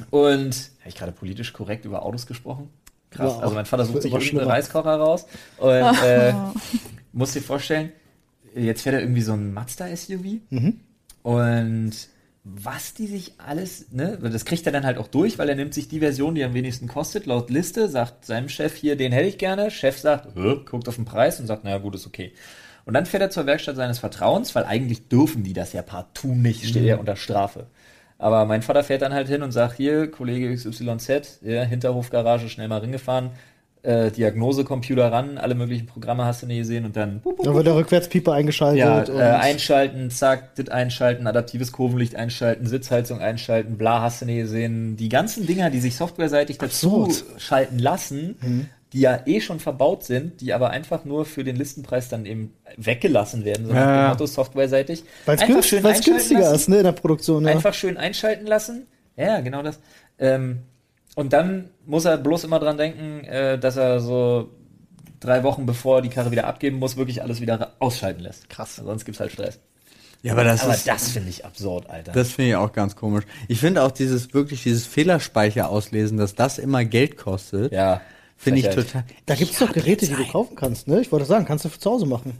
[0.10, 2.70] und habe ich gerade politisch korrekt über Autos gesprochen?
[3.12, 3.34] Krass.
[3.34, 5.26] Ja, also mein Vater sucht sich irgendeinen Reiskocher raus
[5.58, 5.70] und
[6.04, 6.34] äh,
[7.12, 7.92] muss dir vorstellen,
[8.56, 10.80] jetzt fährt er irgendwie so ein Mazda SUV mhm.
[11.24, 11.92] und
[12.44, 15.74] was die sich alles, ne, das kriegt er dann halt auch durch, weil er nimmt
[15.74, 19.28] sich die Version, die am wenigsten kostet, laut Liste, sagt seinem Chef hier, den hätte
[19.28, 19.72] ich gerne.
[19.72, 20.36] Chef sagt,
[20.66, 22.34] guckt auf den Preis und sagt, naja, gut, ist okay.
[22.86, 26.34] Und dann fährt er zur Werkstatt seines Vertrauens, weil eigentlich dürfen die das ja partout
[26.34, 26.90] nicht, steht mhm.
[26.90, 27.68] er unter Strafe.
[28.20, 32.68] Aber mein Vater fährt dann halt hin und sagt, hier, Kollege XYZ, ja, Hinterhofgarage, schnell
[32.68, 33.32] mal ringefahren,
[33.82, 37.22] äh, Diagnosecomputer ran, alle möglichen Programme hast du nie gesehen und dann.
[37.22, 38.78] Bup, bup, da wird der Rückwärtspieper eingeschaltet.
[38.78, 44.40] Ja, äh, einschalten, zack, dit einschalten, adaptives Kurvenlicht einschalten, Sitzheizung einschalten, bla hast du nie
[44.40, 44.98] gesehen.
[44.98, 47.40] Die ganzen Dinger, die sich softwareseitig dazu Absurd.
[47.40, 48.66] schalten lassen, mhm.
[48.94, 52.54] Die ja eh schon verbaut sind, die aber einfach nur für den Listenpreis dann eben
[52.76, 54.10] weggelassen werden, so ja.
[54.10, 55.04] Motto softwareseitig.
[55.26, 56.56] Weil es günstiger lassen.
[56.56, 57.46] ist, ne, in der Produktion.
[57.46, 57.52] Ja.
[57.52, 58.88] Einfach schön einschalten lassen.
[59.16, 59.80] Ja, genau das.
[60.18, 60.60] Ähm,
[61.16, 64.50] und dann muss er bloß immer dran denken, äh, dass er so
[65.20, 68.50] drei Wochen bevor er die Karre wieder abgeben muss, wirklich alles wieder ausschalten lässt.
[68.50, 68.78] Krass.
[68.78, 69.60] Sonst gibt's halt Stress.
[70.22, 72.12] Ja, aber das aber das finde ich absurd, Alter.
[72.12, 73.24] Das finde ich auch ganz komisch.
[73.48, 77.72] Ich finde auch dieses wirklich dieses Fehlerspeicher auslesen, dass das immer Geld kostet.
[77.72, 78.02] Ja.
[78.42, 79.04] Finde ich total.
[79.26, 81.02] Da gibt's doch Geräte, die du kaufen kannst, ne?
[81.02, 82.32] Ich wollte sagen, kannst du für zu Hause machen.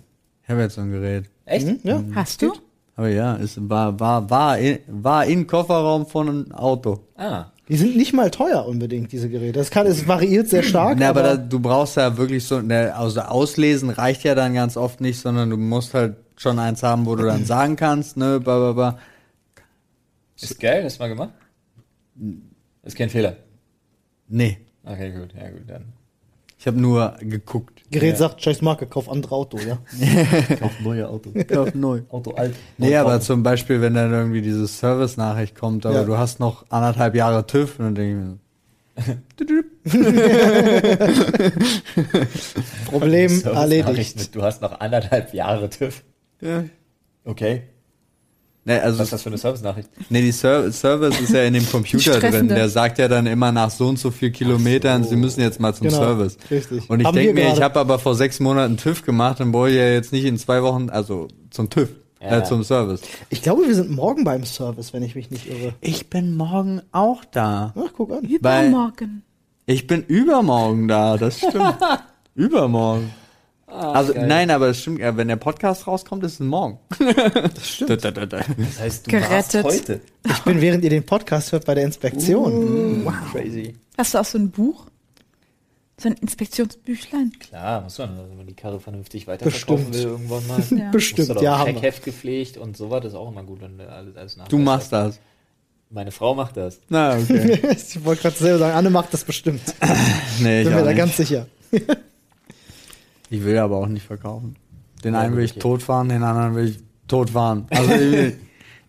[0.44, 1.26] Ich habe jetzt so ein Gerät.
[1.44, 1.68] Echt?
[1.68, 2.02] Mhm, ja.
[2.16, 2.54] Hast du?
[2.96, 7.02] Aber ja, es war war war in, war im Kofferraum von einem Auto.
[7.18, 7.48] Ah.
[7.68, 9.60] Die sind nicht mal teuer unbedingt, diese Geräte.
[9.60, 10.98] Das kann, es variiert sehr stark.
[10.98, 14.54] Ne, aber, aber da, du brauchst ja wirklich so, ne, also auslesen reicht ja dann
[14.54, 18.16] ganz oft nicht, sondern du musst halt schon eins haben, wo du dann sagen kannst,
[18.16, 19.00] ne, ba, ba, ba.
[20.40, 21.34] Ist geil, hast du mal gemacht?
[22.84, 23.36] Ist kein Fehler.
[24.30, 24.60] Nee.
[24.84, 25.86] Okay, gut, ja gut, dann.
[26.58, 27.84] Ich habe nur geguckt.
[27.90, 28.16] Gerät ja.
[28.18, 29.78] sagt, scheiß Marke, kauf andere Auto, ja.
[30.60, 31.32] kauf neue Auto.
[31.48, 32.02] Kauf neu.
[32.10, 32.54] Auto alt.
[32.78, 33.24] Nee, aber Auto.
[33.24, 36.04] zum Beispiel, wenn dann irgendwie diese Service-Nachricht kommt, aber ja.
[36.04, 38.38] du hast noch anderthalb Jahre TÜV, und dann denke ich mir
[42.86, 44.36] Problem erledigt.
[44.36, 46.04] du hast noch anderthalb Jahre TÜV.
[46.42, 46.66] Ja.
[47.24, 47.64] Okay.
[48.66, 49.90] Nee, also Was ist das für eine Service-Nachricht?
[50.10, 52.50] Nee, die Ser Service ist ja in dem Computer drin.
[52.50, 55.12] Der sagt ja dann immer nach so und so viel Kilometern, so.
[55.12, 56.38] sie müssen jetzt mal zum genau, Service.
[56.52, 56.90] Richtig.
[56.90, 59.90] Und ich denke mir, ich habe aber vor sechs Monaten TÜV gemacht und wollte ja
[59.90, 61.90] jetzt nicht in zwei Wochen, also zum TÜV.
[62.22, 62.40] Ja.
[62.40, 63.02] Äh, zum Service.
[63.30, 65.74] Ich glaube, wir sind morgen beim Service, wenn ich mich nicht irre.
[65.80, 67.74] Ich bin morgen auch da.
[67.78, 68.26] Ach, guck an.
[68.26, 69.24] Übermorgen.
[69.66, 71.78] Ich bin übermorgen da, das stimmt.
[72.36, 73.12] übermorgen.
[73.72, 74.28] Ah, also geil.
[74.28, 76.80] nein, aber es stimmt, ja, wenn der Podcast rauskommt, ist es morgen.
[77.00, 78.04] Das stimmt.
[78.04, 79.64] das heißt, du Gerettet.
[79.64, 80.02] warst heute.
[80.26, 82.54] Ich bin, während ihr den Podcast hört, bei der Inspektion.
[82.54, 83.14] Uh, wow.
[83.32, 83.76] Crazy.
[83.98, 84.86] Hast du auch so ein Buch?
[85.98, 87.34] So ein Inspektionsbüchlein?
[87.40, 90.64] Klar, muss man, wenn man die Karre vernünftig weiterverkaufen will irgendwann mal.
[90.72, 90.90] Ja.
[90.92, 91.66] Bestimmt, ja.
[91.66, 95.20] Checkheft gepflegt und sowas ist auch immer gut, wenn alles, alles Du machst das.
[95.90, 96.80] Meine Frau macht das.
[96.88, 97.60] Na, okay.
[97.72, 99.62] ich wollte gerade selber sagen, Anne macht das bestimmt.
[100.40, 100.98] nee, ich Bin mir da nicht.
[100.98, 101.48] ganz sicher.
[103.30, 104.56] Ich will aber auch nicht verkaufen.
[105.04, 105.60] Den ja, einen will ich okay.
[105.60, 107.68] tot fahren, den anderen will ich tot fahren.
[107.70, 108.34] Also ich,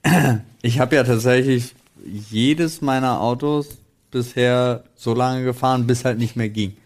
[0.63, 1.75] ich habe ja tatsächlich
[2.05, 3.79] jedes meiner Autos
[4.11, 6.77] bisher so lange gefahren, bis halt nicht mehr ging.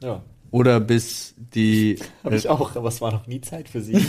[0.00, 0.22] Ja.
[0.50, 1.98] Oder bis die.
[2.24, 3.94] Habe ich auch, aber es war noch nie Zeit für sie.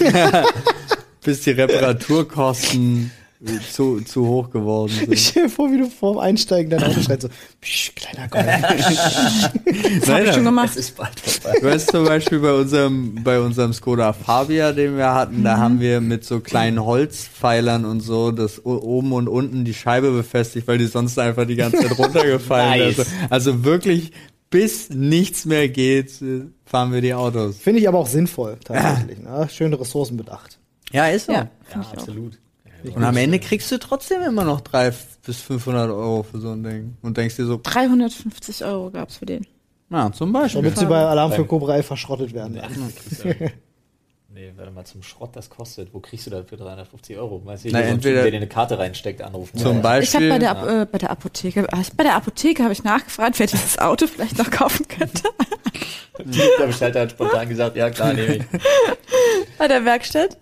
[1.24, 3.12] bis die Reparaturkosten
[3.72, 5.14] zu, zu hoch geworden sind.
[5.14, 7.30] Ich stell dir vor, wie du vorm Einsteigen dein Auto schreit so,
[7.62, 8.46] psch, kleiner Golf.
[10.00, 10.70] Das habe ich schon gemacht.
[10.72, 11.58] Es ist bald vorbei.
[11.62, 15.80] Du weißt zum Beispiel bei unserem, bei unserem Skoda Fabia, den wir hatten, da haben
[15.80, 20.78] wir mit so kleinen Holzpfeilern und so das oben und unten die Scheibe befestigt, weil
[20.78, 22.98] die sonst einfach die ganze Zeit runtergefallen Nice.
[23.00, 23.12] ist.
[23.30, 24.12] Also wirklich,
[24.50, 26.12] bis nichts mehr geht,
[26.66, 27.58] fahren wir die Autos.
[27.58, 29.20] Finde ich aber auch sinnvoll, tatsächlich.
[29.20, 29.48] Ne?
[29.50, 30.60] Schön ressourcenbedacht.
[30.92, 31.32] Ja, ist so.
[31.34, 32.49] Ja, Ja, finde ich auch.
[32.96, 34.94] Und am Ende kriegst du trotzdem immer noch drei
[35.26, 36.98] bis 500 Euro für so ein Ding.
[37.02, 39.46] Und denkst dir so, 350 Euro gab's für den.
[39.90, 40.62] na, zum Beispiel.
[40.62, 42.60] Damit sie bei Alarm für Cobra 11 verschrottet werden.
[44.32, 45.92] Ja, nee, warte mal, zum Schrott das kostet.
[45.94, 47.42] Wo kriegst du das für 350 Euro?
[47.44, 49.58] Weißt du, Na, so ein entweder- Typ, der dir eine Karte reinsteckt, anrufen.
[49.58, 49.82] Zum Ja.
[49.82, 50.28] Beispiel.
[50.28, 53.40] Ich habe bei der, äh, bei der Apotheke, äh, bei der Apotheke habe ich nachgefragt,
[53.40, 55.24] wer dieses Auto vielleicht noch kaufen könnte.
[56.60, 58.44] Der Bestellter hat spontan gesagt, ja klar, nehme ich.
[59.58, 60.38] bei der Werkstatt.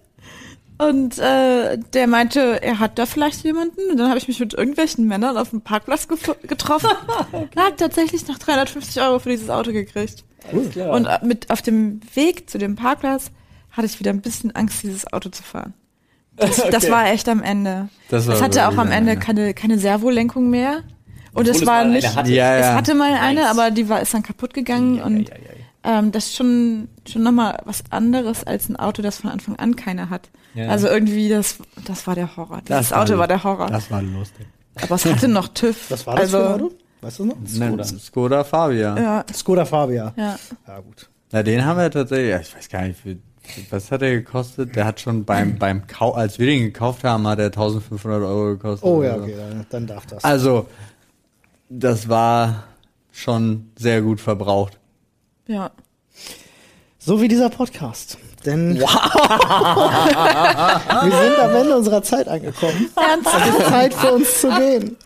[0.80, 3.80] Und äh, der meinte, er hat da vielleicht jemanden.
[3.92, 6.90] Und dann habe ich mich mit irgendwelchen Männern auf dem Parkplatz getroffen.
[7.56, 10.24] Er hat tatsächlich noch 350 Euro für dieses Auto gekriegt.
[10.72, 10.92] Klar.
[10.92, 13.32] Und äh, mit auf dem Weg zu dem Parkplatz
[13.72, 15.74] hatte ich wieder ein bisschen Angst, dieses Auto zu fahren.
[16.36, 16.92] Das, das Okay.
[16.92, 17.90] war echt am Ende.
[18.10, 20.84] Das war es hatte auch am Ende keine, keine Servolenkung mehr.
[21.34, 22.16] Und Obwohl es es war nicht.
[22.16, 22.32] hatte.
[22.32, 22.76] Ja, Es ja.
[22.76, 23.50] hatte mal eine, Nice.
[23.52, 25.57] aber die war ist dann kaputt gegangen Ja, und ja, ja, ja.
[25.88, 29.76] Ähm, das ist schon schon nochmal was anderes als ein Auto, das von Anfang an
[29.78, 30.30] keiner hat.
[30.54, 30.68] Ja.
[30.68, 32.62] Also irgendwie das das war der Horror.
[32.68, 33.68] Dieses war Auto lu- war der Horror.
[33.68, 34.46] Das war lustig.
[34.82, 35.90] aber es hatte noch TÜV.
[35.90, 36.72] Was war das also, für ein Auto?
[37.00, 37.36] Weißt du noch?
[37.46, 38.98] Skoda, Skoda Fabia.
[39.00, 40.14] Ja, Skoda Fabia.
[40.18, 40.38] ja.
[40.68, 41.10] Ja, gut.
[41.32, 43.18] Na, den haben wir tatsächlich, ja, ich weiß gar nicht, für,
[43.70, 44.76] was hat der gekostet?
[44.76, 48.50] Der hat schon beim, beim Kau als wir den gekauft haben, hat er 1500 Euro
[48.56, 48.84] gekostet.
[48.90, 50.24] Oh ja, okay, dann, dann darf das.
[50.24, 50.68] Also,
[51.70, 52.64] das war
[53.12, 54.80] schon sehr gut verbraucht.
[55.48, 55.72] Ja.
[57.00, 58.18] So wie dieser Podcast.
[58.46, 58.88] Denn wir
[61.12, 62.90] sind am Ende unserer Zeit angekommen.
[62.96, 64.98] Es ist Zeit für uns zu gehen.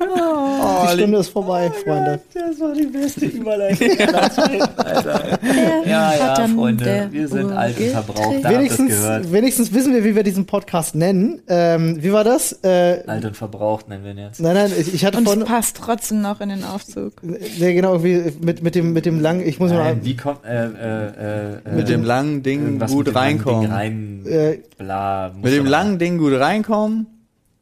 [0.00, 2.20] Die Stunde ist vorbei, Freunde.
[2.32, 3.88] Das war die beste Überleitung
[4.76, 5.38] Alter.
[5.84, 9.32] Ja, ja, Freunde, wir sind alt und verbraucht, da Wenigstens, gehört.
[9.32, 11.42] wenigstens wissen wir, wie wir diesen Podcast nennen.
[11.48, 12.52] Ähm, wie war das?
[12.62, 14.40] Äh, Alt und verbraucht nennen wir ihn jetzt.
[14.40, 15.44] nein, nein, ich, ich hatte Und es von.
[15.44, 17.14] passt trotzdem noch in den Aufzug.
[17.24, 19.78] Ne, genau, irgendwie mit, mit dem, mit dem langen, ich muss mal.
[19.82, 23.62] Nein, wie kommt, äh, äh, äh, Mit dem langen Ding gut reinkommen.
[23.62, 25.32] Ding rein, Äh, bla.
[25.42, 27.06] Mit dem langen Ding gut reinkommen.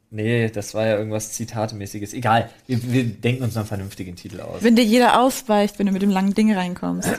[0.09, 2.13] Nee, das war ja irgendwas Zitatemäßiges.
[2.13, 4.61] Egal, wir, wir denken uns noch einen vernünftigen Titel aus.
[4.63, 7.09] Wenn dir jeder ausweicht, wenn du mit dem langen Ding reinkommst.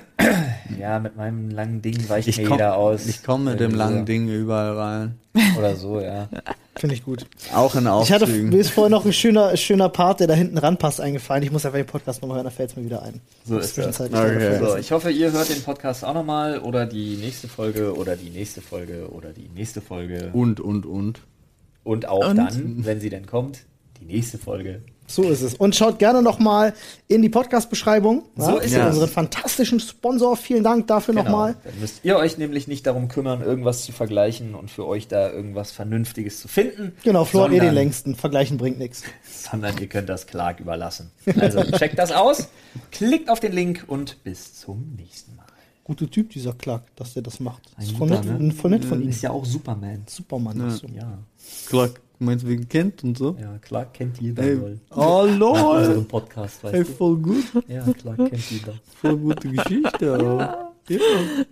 [0.79, 3.07] Ja, mit meinem langen Ding weicht Ich mir komm- jeder aus.
[3.07, 4.05] Ich komme mit dem langen so.
[4.05, 5.19] Ding überall rein.
[5.59, 6.29] Oder so, ja.
[6.77, 7.27] Finde ich gut.
[7.55, 8.49] Auch in Ich hatte, Aufzügen.
[8.49, 11.43] mir ist vorher noch ein schöner, schöner Part, der da hinten ranpasst, eingefallen.
[11.43, 13.21] Ich muss einfach den Podcast nochmal hören, da fällt es mir wieder ein.
[13.45, 14.01] So ist das.
[14.01, 14.59] Okay.
[14.61, 18.31] So, ich hoffe, ihr hört den Podcast auch nochmal oder die nächste Folge oder die
[18.31, 20.31] nächste Folge oder die nächste Folge.
[20.33, 21.21] Und, und, und.
[21.89, 22.37] Und auch Und?
[22.37, 23.61] dann, wenn sie denn kommt,
[23.99, 24.83] die nächste Folge.
[25.07, 25.55] So ist es.
[25.55, 26.75] Und schaut gerne nochmal
[27.07, 28.27] in die Podcast-Beschreibung.
[28.37, 28.87] So ist für es.
[28.89, 30.37] unseren fantastischen Sponsor.
[30.37, 31.57] Vielen Dank dafür nochmal.
[31.65, 35.31] Dann müsst ihr euch nämlich nicht darum kümmern, irgendwas zu vergleichen und für euch da
[35.33, 36.93] irgendwas Vernünftiges zu finden.
[37.05, 38.17] Genau, Flo hat eh sondern- den längsten.
[38.17, 39.03] Vergleichen bringt nichts.
[39.51, 41.11] Sondern ihr könnt das Clark überlassen.
[41.41, 42.49] Also checkt das aus,
[42.93, 45.28] klickt auf den Link und bis zum nächsten Mal.
[45.89, 47.63] Guter Typ, dieser Clark, dass der das macht.
[47.77, 48.53] Ein Ist voll, nett, ne?
[48.53, 49.09] voll nett von ihm.
[49.09, 50.03] Ist ja auch Superman.
[50.07, 50.69] Supermann.
[50.69, 50.87] ist so.
[50.89, 51.19] Ja,
[51.67, 53.37] Klar, meinst du wegen Kind und so?
[53.41, 54.43] ja, Clark kennt jeder.
[54.43, 54.79] Ey, lol.
[54.95, 55.79] oh lol.
[55.79, 56.91] unserem Podcast, weißt Ey, du.
[56.93, 57.45] voll gut.
[57.67, 58.75] Ja, Clark kennt jeder.
[59.01, 60.15] Voll gute Geschichte.
[60.15, 60.99] aber- Ja.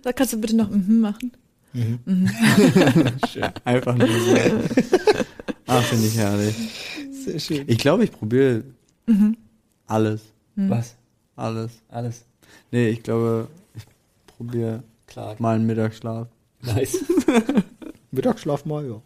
[0.03, 1.31] Da kannst du bitte noch mhm machen.
[3.65, 4.35] Einfach nur so.
[5.69, 6.55] Ah, finde ich herrlich.
[7.25, 7.65] Sehr schön.
[7.67, 8.63] Ich glaube, ich probiere
[9.85, 10.21] alles.
[10.55, 10.95] Was?
[11.35, 11.71] Alles.
[11.89, 12.23] Alles?
[12.71, 13.49] Nee, ich glaube,
[14.39, 15.39] ich probiere Clark.
[15.39, 16.27] mal einen Mittagsschlaf.
[16.61, 17.03] Nice.
[18.11, 19.01] Mittagsschlaf mal, ja.